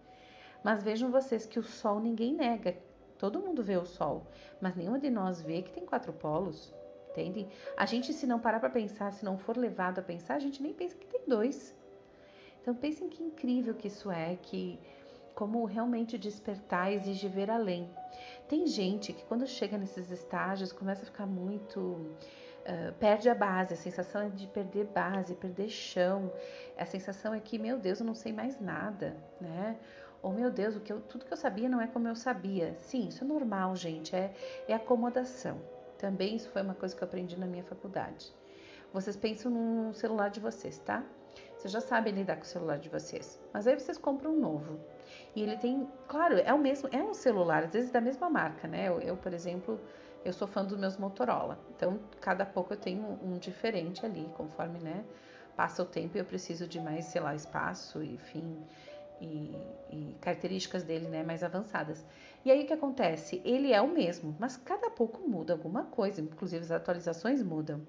Mas 0.64 0.84
vejam 0.84 1.12
vocês 1.12 1.46
que 1.46 1.60
o 1.60 1.64
sol 1.64 2.00
ninguém 2.00 2.34
nega. 2.34 2.78
Todo 3.18 3.40
mundo 3.40 3.62
vê 3.62 3.78
o 3.78 3.86
sol, 3.86 4.26
mas 4.60 4.76
nenhuma 4.76 4.98
de 4.98 5.10
nós 5.10 5.42
vê 5.42 5.62
que 5.62 5.72
tem 5.72 5.86
quatro 5.86 6.12
polos 6.12 6.74
entende? 7.12 7.48
A 7.78 7.86
gente, 7.86 8.14
se 8.14 8.26
não 8.26 8.40
parar 8.40 8.60
para 8.60 8.70
pensar, 8.70 9.12
se 9.12 9.24
não 9.24 9.38
for 9.38 9.58
levado 9.58 10.00
a 10.00 10.02
pensar, 10.02 10.36
a 10.36 10.40
gente 10.40 10.62
nem 10.64 10.74
pensa 10.74 10.96
que 10.96 11.06
tem 11.06 11.22
dois. 11.28 11.76
Então, 12.62 12.74
pensem 12.74 13.10
que 13.10 13.24
incrível 13.24 13.74
que 13.74 13.88
isso 13.88 14.12
é, 14.12 14.38
que 14.42 14.80
como 15.34 15.66
realmente 15.66 16.18
despertar 16.18 16.92
exige 16.92 17.28
ver 17.28 17.50
além. 17.50 17.90
Tem 18.48 18.68
gente 18.68 19.14
que 19.14 19.24
quando 19.26 19.48
chega 19.48 19.78
nesses 19.78 20.12
estágios 20.12 20.72
começa 20.72 21.04
a 21.04 21.06
ficar 21.06 21.26
muito 21.26 21.80
uh, 21.80 22.94
perde 23.00 23.30
a 23.30 23.36
base, 23.36 23.74
a 23.74 23.78
sensação 23.78 24.22
é 24.22 24.30
de 24.30 24.48
perder 24.48 24.86
base, 24.88 25.36
perder 25.36 25.70
chão. 25.70 26.32
A 26.78 26.86
sensação 26.86 27.34
é 27.34 27.40
que 27.40 27.58
meu 27.58 27.78
Deus, 27.78 28.00
eu 28.00 28.06
não 28.06 28.14
sei 28.14 28.34
mais 28.34 28.60
nada, 28.60 29.16
né? 29.40 29.78
Ou 30.22 30.32
meu 30.32 30.52
Deus, 30.52 30.76
o 30.76 30.80
que 30.80 30.94
eu, 30.94 31.02
tudo 31.02 31.26
que 31.26 31.34
eu 31.34 31.38
sabia 31.38 31.68
não 31.68 31.82
é 31.82 31.88
como 31.88 32.08
eu 32.08 32.16
sabia. 32.16 32.76
Sim, 32.82 33.08
isso 33.08 33.24
é 33.24 33.28
normal, 33.28 33.76
gente, 33.76 34.16
é, 34.16 34.32
é 34.68 34.74
acomodação. 34.74 35.60
Também 36.02 36.36
isso 36.36 36.50
foi 36.50 36.64
uma 36.64 36.74
coisa 36.74 36.96
que 36.96 37.04
eu 37.04 37.08
aprendi 37.08 37.40
na 37.40 37.46
minha 37.46 37.64
faculdade. 37.64 38.34
Vocês 38.92 39.16
pensam 39.16 39.52
no 39.52 39.94
celular 39.94 40.30
de 40.30 40.40
vocês, 40.40 40.80
tá? 40.80 41.06
Vocês 41.56 41.72
já 41.72 41.80
sabem 41.80 42.12
lidar 42.12 42.38
com 42.38 42.42
o 42.42 42.46
celular 42.46 42.80
de 42.80 42.90
vocês, 42.90 43.40
mas 43.54 43.68
aí 43.68 43.80
vocês 43.80 44.00
compram 44.00 44.32
um 44.32 44.40
novo. 44.40 44.80
E 45.36 45.44
ele 45.44 45.56
tem, 45.58 45.88
claro, 46.08 46.40
é 46.40 46.52
o 46.52 46.58
mesmo, 46.58 46.90
é 46.92 47.04
um 47.04 47.14
celular, 47.14 47.66
às 47.66 47.72
vezes 47.72 47.92
da 47.92 48.02
mesma 48.02 48.32
marca, 48.32 48.68
né? 48.68 48.90
Eu, 48.90 49.00
eu 49.00 49.16
por 49.16 49.32
exemplo, 49.32 49.80
eu 50.26 50.34
sou 50.34 50.48
fã 50.48 50.66
dos 50.66 50.76
meus 50.76 50.98
Motorola. 50.98 51.60
Então, 51.76 52.00
cada 52.20 52.48
pouco 52.48 52.74
eu 52.74 52.78
tenho 52.78 53.20
um 53.22 53.38
diferente 53.38 54.04
ali, 54.04 54.28
conforme, 54.36 54.80
né, 54.80 55.06
passa 55.56 55.84
o 55.84 55.86
tempo 55.86 56.18
e 56.18 56.20
eu 56.20 56.26
preciso 56.26 56.68
de 56.68 56.82
mais, 56.82 57.06
sei 57.06 57.22
lá, 57.22 57.36
espaço, 57.36 58.02
enfim, 58.04 58.58
e, 59.22 59.56
e, 59.92 60.16
características 60.20 60.84
dele 60.84 61.08
né, 61.08 61.24
mais 61.24 61.44
avançadas. 61.44 62.04
E 62.44 62.50
aí 62.52 62.64
o 62.64 62.68
que 62.68 62.74
acontece? 62.74 63.42
Ele 63.46 63.72
é 63.72 63.80
o 63.82 63.88
mesmo, 63.88 64.36
mas 64.40 64.58
cada 64.58 64.90
pouco 64.90 65.28
muda 65.28 65.54
alguma 65.54 65.84
coisa, 65.86 66.22
inclusive 66.22 66.64
as 66.64 66.72
atualizações 66.72 67.44
mudam. 67.44 67.86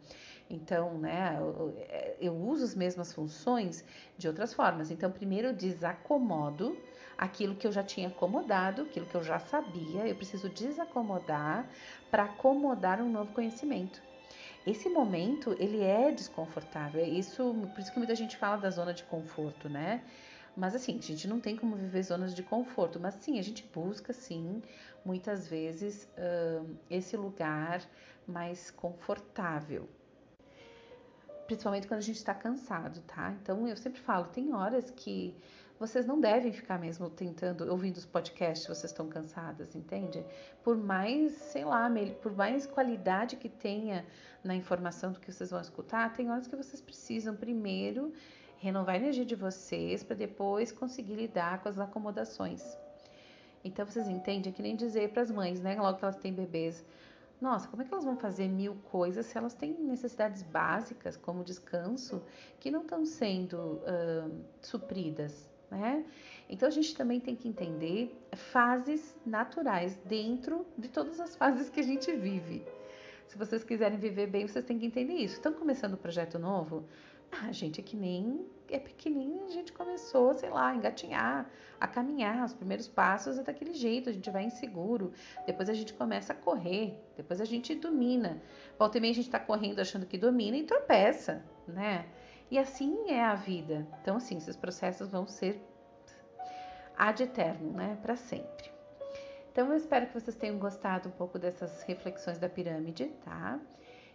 Então, 0.51 0.99
né, 0.99 1.37
eu, 1.41 1.75
eu 2.21 2.35
uso 2.35 2.65
as 2.65 2.75
mesmas 2.75 3.13
funções 3.15 3.83
de 4.19 4.29
outras 4.29 4.53
formas. 4.53 4.91
Então, 4.91 5.11
primeiro 5.11 5.49
eu 5.49 5.55
desacomodo 5.55 6.77
aquilo 7.17 7.55
que 7.57 7.67
eu 7.67 7.73
já 7.73 7.83
tinha 7.83 8.09
acomodado, 8.09 8.83
aquilo 8.83 9.07
que 9.07 9.17
eu 9.17 9.23
já 9.23 9.39
sabia, 9.39 10.07
eu 10.07 10.15
preciso 10.17 10.51
desacomodar 10.51 11.71
para 12.11 12.25
acomodar 12.25 13.01
um 13.01 13.11
novo 13.11 13.33
conhecimento. 13.33 14.03
Esse 14.67 14.89
momento, 14.89 15.57
ele 15.59 15.81
é 15.81 16.11
desconfortável. 16.13 17.01
É 17.01 17.09
isso, 17.09 17.55
por 17.73 17.81
isso 17.81 17.93
que 17.93 17.99
muita 17.99 18.15
gente 18.15 18.37
fala 18.37 18.57
da 18.57 18.71
zona 18.71 18.93
de 18.95 19.05
conforto, 19.05 19.69
né? 19.69 20.03
Mas 20.57 20.75
assim, 20.75 20.99
a 20.99 21.03
gente 21.03 21.27
não 21.27 21.41
tem 21.41 21.57
como 21.57 21.77
viver 21.77 22.03
zonas 22.03 22.35
de 22.35 22.43
conforto, 22.43 23.01
mas 23.01 23.15
sim, 23.15 23.39
a 23.39 23.43
gente 23.43 23.69
busca 23.75 24.13
sim, 24.13 24.63
muitas 25.05 25.49
vezes, 25.49 26.09
uh, 26.17 26.77
esse 26.91 27.17
lugar 27.17 27.83
mais 28.27 28.71
confortável. 28.71 29.89
Principalmente 31.47 31.87
quando 31.87 31.99
a 31.99 32.03
gente 32.03 32.17
está 32.17 32.35
cansado, 32.35 33.01
tá? 33.03 33.35
Então 33.43 33.67
eu 33.67 33.77
sempre 33.77 34.01
falo, 34.01 34.27
tem 34.27 34.55
horas 34.55 34.91
que 34.91 35.35
vocês 35.79 36.07
não 36.07 36.21
devem 36.21 36.53
ficar 36.53 36.79
mesmo 36.79 37.11
tentando, 37.11 37.69
ouvindo 37.69 37.97
os 37.97 38.07
podcasts 38.07 38.69
vocês 38.69 38.93
estão 38.93 39.09
cansadas, 39.09 39.75
entende? 39.75 40.25
Por 40.63 40.77
mais, 40.77 41.33
sei 41.33 41.65
lá, 41.65 41.91
por 42.23 42.37
mais 42.37 42.67
qualidade 42.67 43.37
que 43.37 43.49
tenha 43.49 44.07
na 44.45 44.55
informação 44.55 45.11
do 45.13 45.19
que 45.19 45.33
vocês 45.33 45.51
vão 45.51 45.61
escutar, 45.61 46.13
tem 46.13 46.31
horas 46.31 46.47
que 46.47 46.55
vocês 46.55 46.81
precisam 46.81 47.35
primeiro 47.35 48.13
renovar 48.63 48.95
a 48.95 48.99
energia 48.99 49.25
de 49.25 49.35
vocês 49.35 50.05
para 50.05 50.15
depois 50.15 50.71
conseguir 50.71 51.17
lidar 51.17 51.61
com 51.61 51.69
as 51.69 51.81
acomodações. 51.81 52.79
Então 53.65 53.85
vocês 53.85 54.09
entendem 54.09 54.53
é 54.53 54.55
que 54.55 54.63
nem 54.63 54.77
dizer 54.77 55.11
para 55.11 55.23
as 55.23 55.33
mães, 55.33 55.61
né, 55.61 55.75
logo 55.81 55.99
que 55.99 56.05
elas 56.05 56.17
têm 56.17 56.33
bebês, 56.33 56.85
nossa, 57.41 57.67
como 57.67 57.83
é 57.83 57.85
que 57.85 57.93
elas 57.93 58.05
vão 58.05 58.17
fazer 58.17 58.47
mil 58.47 58.77
coisas 58.85 59.27
se 59.27 59.37
elas 59.37 59.53
têm 59.53 59.73
necessidades 59.73 60.45
básicas, 60.45 61.17
como 61.17 61.43
descanso, 61.43 62.23
que 62.61 62.71
não 62.71 62.83
estão 62.83 63.05
sendo 63.05 63.57
uh, 63.57 64.45
supridas, 64.61 65.51
né? 65.69 66.05
Então 66.49 66.69
a 66.69 66.71
gente 66.71 66.95
também 66.95 67.19
tem 67.19 67.35
que 67.35 67.49
entender 67.49 68.17
fases 68.33 69.17
naturais 69.27 69.99
dentro 70.05 70.65
de 70.79 70.89
todas 70.89 71.19
as 71.19 71.35
fases 71.35 71.69
que 71.69 71.81
a 71.81 71.83
gente 71.83 72.13
vive. 72.13 72.65
Se 73.27 73.37
vocês 73.37 73.65
quiserem 73.65 73.99
viver 73.99 74.29
bem, 74.29 74.47
vocês 74.47 74.65
têm 74.65 74.79
que 74.79 74.87
entender 74.87 75.15
isso. 75.15 75.35
Estão 75.35 75.53
começando 75.53 75.95
um 75.95 75.97
projeto 75.97 76.39
novo? 76.39 76.85
A 77.41 77.51
gente 77.51 77.81
é 77.81 77.83
que 77.83 77.97
nem 77.97 78.47
é 78.69 78.79
pequenininho, 78.79 79.47
a 79.47 79.51
gente 79.51 79.73
começou, 79.73 80.35
sei 80.35 80.51
lá, 80.51 80.69
a 80.69 80.75
engatinhar, 80.75 81.49
a 81.81 81.89
caminhar, 81.89 82.45
os 82.45 82.53
primeiros 82.53 82.87
passos 82.89 83.39
é 83.39 83.43
daquele 83.43 83.75
jeito, 83.75 84.11
a 84.11 84.13
gente 84.13 84.31
vai 84.31 84.45
inseguro, 84.45 85.13
depois 85.47 85.69
a 85.69 85.75
gente 85.75 85.95
começa 85.95 86.33
a 86.33 86.37
correr, 86.37 86.99
depois 87.17 87.41
a 87.41 87.45
gente 87.45 87.75
domina. 87.75 88.41
Volta 88.79 88.99
e 88.99 89.01
meia 89.01 89.13
a 89.13 89.15
gente 89.15 89.31
tá 89.31 89.41
correndo 89.41 89.81
achando 89.81 90.07
que 90.07 90.19
domina 90.19 90.57
e 90.57 90.65
tropeça, 90.65 91.43
né? 91.67 92.07
E 92.51 92.59
assim 92.59 93.11
é 93.11 93.23
a 93.23 93.35
vida. 93.35 93.87
Então, 94.03 94.17
assim, 94.17 94.37
esses 94.37 94.57
processos 94.57 95.11
vão 95.11 95.27
ser 95.27 95.61
ad 96.97 97.23
eterno, 97.23 97.73
né? 97.73 97.99
Para 98.03 98.15
sempre. 98.15 98.71
Então, 99.51 99.71
eu 99.71 99.77
espero 99.77 100.07
que 100.07 100.15
vocês 100.15 100.37
tenham 100.37 100.59
gostado 100.59 101.09
um 101.09 101.13
pouco 101.13 101.39
dessas 101.39 101.83
reflexões 101.83 102.39
da 102.39 102.49
pirâmide, 102.49 103.07
tá? 103.25 103.59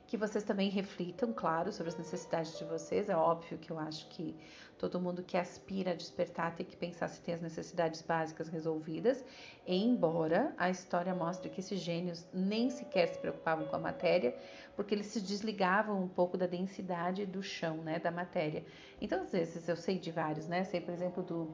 Que 0.07 0.15
vocês 0.15 0.43
também 0.43 0.69
reflitam, 0.69 1.33
claro, 1.33 1.71
sobre 1.73 1.89
as 1.89 1.97
necessidades 1.97 2.57
de 2.57 2.63
vocês. 2.63 3.09
É 3.09 3.15
óbvio 3.15 3.57
que 3.57 3.69
eu 3.69 3.77
acho 3.77 4.07
que 4.07 4.33
todo 4.77 5.01
mundo 5.01 5.21
que 5.21 5.35
aspira 5.35 5.91
a 5.91 5.95
despertar 5.95 6.55
tem 6.55 6.65
que 6.65 6.77
pensar 6.77 7.09
se 7.09 7.21
tem 7.21 7.33
as 7.33 7.41
necessidades 7.41 8.01
básicas 8.01 8.47
resolvidas, 8.47 9.23
embora 9.67 10.55
a 10.57 10.69
história 10.69 11.13
mostre 11.13 11.49
que 11.49 11.59
esses 11.59 11.81
gênios 11.81 12.25
nem 12.33 12.69
sequer 12.69 13.09
se 13.09 13.19
preocupavam 13.19 13.65
com 13.67 13.75
a 13.75 13.79
matéria, 13.79 14.33
porque 14.77 14.95
eles 14.95 15.07
se 15.07 15.19
desligavam 15.19 16.01
um 16.01 16.07
pouco 16.07 16.37
da 16.37 16.47
densidade 16.47 17.25
do 17.25 17.43
chão, 17.43 17.77
né, 17.77 17.99
da 17.99 18.09
matéria. 18.09 18.63
Então, 19.01 19.23
às 19.23 19.33
vezes 19.33 19.67
eu 19.67 19.75
sei 19.75 19.99
de 19.99 20.09
vários, 20.09 20.47
né? 20.47 20.63
Sei, 20.63 20.79
por 20.79 20.93
exemplo, 20.93 21.21
do 21.21 21.53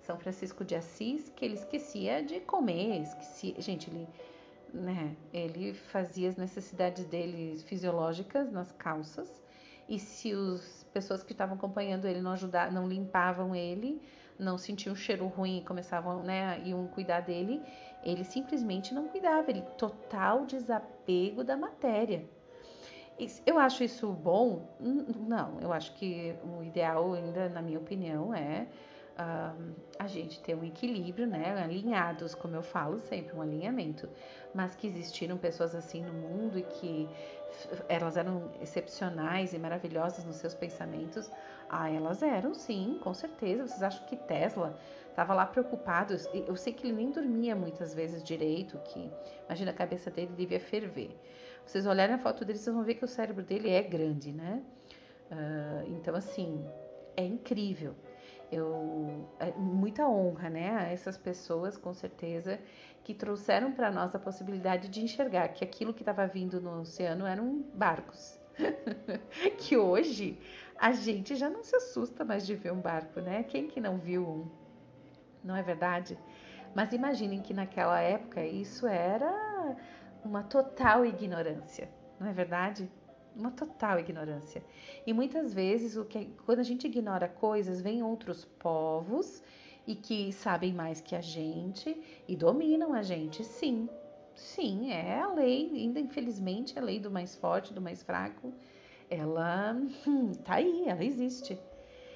São 0.00 0.18
Francisco 0.18 0.64
de 0.64 0.74
Assis, 0.74 1.28
que 1.28 1.44
ele 1.44 1.54
esquecia 1.54 2.20
de 2.20 2.40
comer, 2.40 3.00
esquecia, 3.02 3.60
gente, 3.60 3.88
ele 3.88 4.08
né? 4.72 5.16
Ele 5.32 5.74
fazia 5.74 6.28
as 6.28 6.36
necessidades 6.36 7.04
dele 7.04 7.58
fisiológicas 7.66 8.50
nas 8.50 8.72
calças 8.72 9.42
e 9.88 9.98
se 9.98 10.32
as 10.32 10.84
pessoas 10.92 11.22
que 11.22 11.32
estavam 11.32 11.56
acompanhando 11.56 12.06
ele 12.06 12.20
não 12.20 12.32
ajudavam, 12.32 12.72
não 12.72 12.88
limpavam 12.88 13.54
ele, 13.54 14.00
não 14.38 14.56
sentiam 14.56 14.92
um 14.92 14.96
cheiro 14.96 15.26
ruim 15.26 15.58
e 15.58 15.64
começavam, 15.64 16.22
né, 16.22 16.60
iam 16.64 16.86
cuidar 16.88 17.20
dele, 17.20 17.62
ele 18.02 18.24
simplesmente 18.24 18.94
não 18.94 19.08
cuidava, 19.08 19.50
ele 19.50 19.62
total 19.76 20.46
desapego 20.46 21.44
da 21.44 21.56
matéria. 21.56 22.24
Eu 23.44 23.58
acho 23.58 23.84
isso 23.84 24.10
bom? 24.10 24.66
Não, 24.80 25.60
eu 25.60 25.72
acho 25.72 25.94
que 25.94 26.34
o 26.42 26.62
ideal, 26.62 27.12
ainda 27.12 27.48
na 27.48 27.62
minha 27.62 27.78
opinião, 27.78 28.34
é 28.34 28.66
a 29.98 30.06
gente 30.06 30.40
ter 30.40 30.54
um 30.54 30.64
equilíbrio, 30.64 31.26
né? 31.26 31.62
Alinhados, 31.62 32.34
como 32.34 32.56
eu 32.56 32.62
falo 32.62 32.98
sempre, 32.98 33.36
um 33.36 33.42
alinhamento. 33.42 34.08
Mas 34.54 34.74
que 34.74 34.86
existiram 34.86 35.36
pessoas 35.38 35.74
assim 35.74 36.02
no 36.02 36.12
mundo 36.12 36.58
e 36.58 36.62
que 36.62 37.08
elas 37.88 38.16
eram 38.16 38.50
excepcionais 38.60 39.52
e 39.52 39.58
maravilhosas 39.58 40.24
nos 40.24 40.36
seus 40.36 40.54
pensamentos. 40.54 41.30
Ah, 41.68 41.90
elas 41.90 42.22
eram, 42.22 42.54
sim, 42.54 42.98
com 43.02 43.14
certeza. 43.14 43.66
Vocês 43.66 43.82
acham 43.82 44.06
que 44.06 44.16
Tesla 44.16 44.78
estava 45.08 45.34
lá 45.34 45.46
preocupado? 45.46 46.14
Eu 46.46 46.56
sei 46.56 46.72
que 46.72 46.86
ele 46.86 46.94
nem 46.94 47.10
dormia 47.10 47.54
muitas 47.54 47.94
vezes 47.94 48.22
direito, 48.22 48.78
que 48.78 49.10
imagina 49.46 49.70
a 49.70 49.74
cabeça 49.74 50.10
dele 50.10 50.32
devia 50.36 50.60
ferver. 50.60 51.16
Vocês 51.64 51.86
olharem 51.86 52.14
a 52.14 52.18
foto 52.18 52.44
dele, 52.44 52.58
vocês 52.58 52.74
vão 52.74 52.84
ver 52.84 52.94
que 52.94 53.04
o 53.04 53.08
cérebro 53.08 53.42
dele 53.42 53.70
é 53.70 53.82
grande, 53.82 54.32
né? 54.32 54.62
Uh, 55.30 55.88
então, 55.96 56.14
assim, 56.14 56.62
é 57.16 57.24
incrível. 57.24 57.94
Eu, 58.52 59.26
é 59.40 59.50
muita 59.52 60.06
honra, 60.06 60.50
né, 60.50 60.76
a 60.76 60.82
essas 60.92 61.16
pessoas, 61.16 61.78
com 61.78 61.94
certeza, 61.94 62.60
que 63.02 63.14
trouxeram 63.14 63.72
para 63.72 63.90
nós 63.90 64.14
a 64.14 64.18
possibilidade 64.18 64.88
de 64.88 65.02
enxergar 65.02 65.48
que 65.48 65.64
aquilo 65.64 65.94
que 65.94 66.02
estava 66.02 66.26
vindo 66.26 66.60
no 66.60 66.82
oceano 66.82 67.26
eram 67.26 67.64
barcos. 67.74 68.38
que 69.58 69.76
hoje 69.76 70.38
a 70.78 70.92
gente 70.92 71.34
já 71.34 71.48
não 71.48 71.64
se 71.64 71.74
assusta 71.74 72.24
mais 72.24 72.46
de 72.46 72.54
ver 72.54 72.72
um 72.72 72.80
barco, 72.80 73.20
né? 73.20 73.42
Quem 73.42 73.68
que 73.68 73.80
não 73.80 73.96
viu 73.96 74.22
um? 74.28 74.46
Não 75.42 75.56
é 75.56 75.62
verdade? 75.62 76.18
Mas 76.74 76.92
imaginem 76.92 77.40
que 77.40 77.54
naquela 77.54 78.00
época 78.00 78.44
isso 78.44 78.86
era 78.86 79.76
uma 80.24 80.42
total 80.42 81.04
ignorância, 81.04 81.88
não 82.20 82.28
é 82.28 82.32
verdade? 82.32 82.90
Uma 83.34 83.50
total 83.50 83.98
ignorância. 83.98 84.62
E 85.06 85.12
muitas 85.12 85.54
vezes, 85.54 85.96
o 85.96 86.04
que, 86.04 86.26
quando 86.44 86.58
a 86.60 86.62
gente 86.62 86.86
ignora 86.86 87.28
coisas, 87.28 87.80
vem 87.80 88.02
outros 88.02 88.44
povos 88.44 89.42
e 89.86 89.94
que 89.96 90.32
sabem 90.32 90.72
mais 90.72 91.00
que 91.00 91.16
a 91.16 91.20
gente 91.20 92.22
e 92.28 92.36
dominam 92.36 92.92
a 92.92 93.02
gente, 93.02 93.42
sim. 93.44 93.88
Sim, 94.34 94.90
é 94.90 95.20
a 95.20 95.28
lei, 95.32 95.70
ainda 95.74 96.00
infelizmente, 96.00 96.78
a 96.78 96.82
lei 96.82 96.98
do 97.00 97.10
mais 97.10 97.34
forte, 97.36 97.72
do 97.74 97.80
mais 97.82 98.02
fraco, 98.02 98.54
ela 99.10 99.74
hum, 100.06 100.32
tá 100.34 100.54
aí, 100.56 100.88
ela 100.88 101.04
existe. 101.04 101.58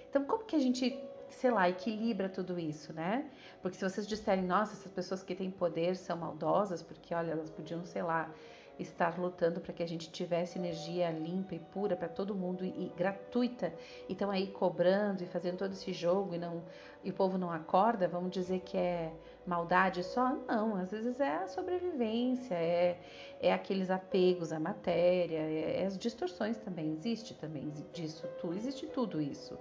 Então, 0.09 0.25
como 0.25 0.45
que 0.45 0.57
a 0.57 0.59
gente, 0.59 0.99
sei 1.29 1.51
lá, 1.51 1.69
equilibra 1.69 2.29
tudo 2.29 2.59
isso, 2.59 2.93
né? 2.93 3.31
Porque 3.61 3.77
se 3.77 3.85
vocês 3.89 4.07
disserem, 4.07 4.45
nossa, 4.45 4.75
essas 4.75 4.93
pessoas 4.93 5.23
que 5.23 5.35
têm 5.35 5.51
poder 5.51 5.97
são 5.97 6.17
maldosas, 6.17 6.83
porque 6.83 7.15
olha, 7.15 7.33
elas 7.33 7.51
podiam, 7.51 7.85
sei 7.85 8.03
lá, 8.03 8.33
estar 8.79 9.19
lutando 9.19 9.61
para 9.61 9.73
que 9.73 9.83
a 9.83 9.89
gente 9.89 10.11
tivesse 10.11 10.59
energia 10.59 11.11
limpa 11.11 11.55
e 11.55 11.59
pura 11.59 11.97
para 11.97 12.09
todo 12.09 12.35
mundo 12.35 12.65
e, 12.65 12.93
gratuita. 12.97 13.73
E 14.09 14.13
estão 14.13 14.31
aí 14.31 14.49
cobrando 14.49 15.23
e 15.23 15.27
fazendo 15.27 15.57
todo 15.57 15.73
esse 15.73 15.93
jogo 15.93 16.35
e 16.35 16.39
não 16.39 16.63
e 17.05 17.11
o 17.11 17.13
povo 17.13 17.39
não 17.39 17.53
acorda, 17.53 18.09
vamos 18.09 18.33
dizer 18.33 18.61
que 18.61 18.77
é 18.77 19.13
maldade 19.47 20.03
só? 20.03 20.35
Não, 20.49 20.75
às 20.75 20.91
vezes 20.91 21.21
é 21.21 21.37
a 21.37 21.47
sobrevivência, 21.47 22.55
é, 22.57 22.99
é 23.41 23.53
aqueles 23.53 23.91
apegos 23.91 24.53
à 24.53 24.59
matéria, 24.59 25.39
é, 25.39 25.83
é 25.83 25.87
as 25.87 25.97
distorções 25.97 26.57
também, 26.57 26.91
existe 26.91 27.33
também 27.35 27.73
disso 27.93 28.27
tudo, 28.41 28.57
existe 28.57 28.89
tudo 28.89 29.21
isso. 29.23 29.57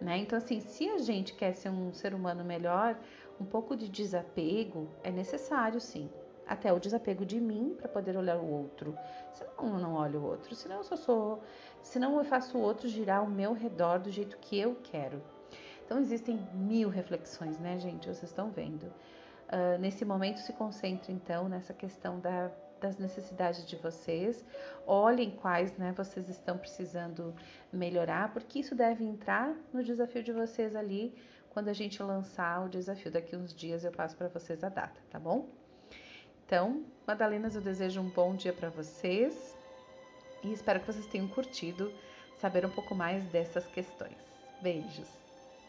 Né? 0.00 0.18
Então, 0.18 0.36
assim, 0.36 0.58
se 0.58 0.88
a 0.88 0.98
gente 0.98 1.34
quer 1.34 1.54
ser 1.54 1.68
um 1.68 1.92
ser 1.94 2.12
humano 2.12 2.44
melhor, 2.44 2.98
um 3.40 3.44
pouco 3.44 3.76
de 3.76 3.88
desapego 3.88 4.88
é 5.04 5.12
necessário, 5.12 5.80
sim 5.80 6.10
até 6.46 6.72
o 6.72 6.78
desapego 6.78 7.24
de 7.24 7.40
mim 7.40 7.74
para 7.76 7.88
poder 7.88 8.16
olhar 8.16 8.36
o 8.36 8.46
outro. 8.46 8.96
Senão 9.32 9.52
eu 9.58 9.78
não 9.78 9.94
olho 9.94 10.20
o 10.20 10.24
outro, 10.24 10.54
senão 10.54 10.76
eu 10.76 10.84
só 10.84 10.96
sou, 10.96 11.42
senão 11.82 12.18
eu 12.18 12.24
faço 12.24 12.58
o 12.58 12.60
outro 12.60 12.88
girar 12.88 13.20
ao 13.20 13.26
meu 13.26 13.52
redor 13.52 13.98
do 13.98 14.10
jeito 14.10 14.36
que 14.38 14.58
eu 14.58 14.76
quero. 14.82 15.22
Então 15.84 15.98
existem 15.98 16.36
mil 16.54 16.88
reflexões, 16.88 17.58
né, 17.58 17.78
gente? 17.78 18.06
Vocês 18.06 18.24
estão 18.24 18.50
vendo. 18.50 18.84
Uh, 18.84 19.78
nesse 19.78 20.04
momento 20.04 20.38
se 20.40 20.52
concentre 20.54 21.12
então 21.12 21.48
nessa 21.48 21.74
questão 21.74 22.18
da, 22.18 22.50
das 22.80 22.96
necessidades 22.96 23.64
de 23.66 23.76
vocês. 23.76 24.44
Olhem 24.86 25.30
quais, 25.30 25.76
né, 25.76 25.92
vocês 25.96 26.28
estão 26.28 26.56
precisando 26.56 27.34
melhorar, 27.72 28.32
porque 28.32 28.60
isso 28.60 28.74
deve 28.74 29.04
entrar 29.04 29.54
no 29.72 29.82
desafio 29.82 30.22
de 30.22 30.32
vocês 30.32 30.74
ali 30.74 31.14
quando 31.50 31.68
a 31.68 31.72
gente 31.72 32.02
lançar 32.02 32.64
o 32.64 32.68
desafio. 32.68 33.12
Daqui 33.12 33.36
uns 33.36 33.54
dias 33.54 33.84
eu 33.84 33.92
passo 33.92 34.16
para 34.16 34.28
vocês 34.28 34.64
a 34.64 34.68
data, 34.68 35.00
tá 35.10 35.20
bom? 35.20 35.63
Então, 36.46 36.84
Madalenas, 37.06 37.54
eu 37.54 37.62
desejo 37.62 38.00
um 38.00 38.08
bom 38.08 38.34
dia 38.34 38.52
para 38.52 38.68
vocês 38.68 39.56
e 40.42 40.52
espero 40.52 40.80
que 40.80 40.86
vocês 40.86 41.06
tenham 41.06 41.26
curtido 41.26 41.90
saber 42.38 42.66
um 42.66 42.70
pouco 42.70 42.94
mais 42.94 43.24
dessas 43.24 43.66
questões. 43.68 44.16
Beijos! 44.60 45.23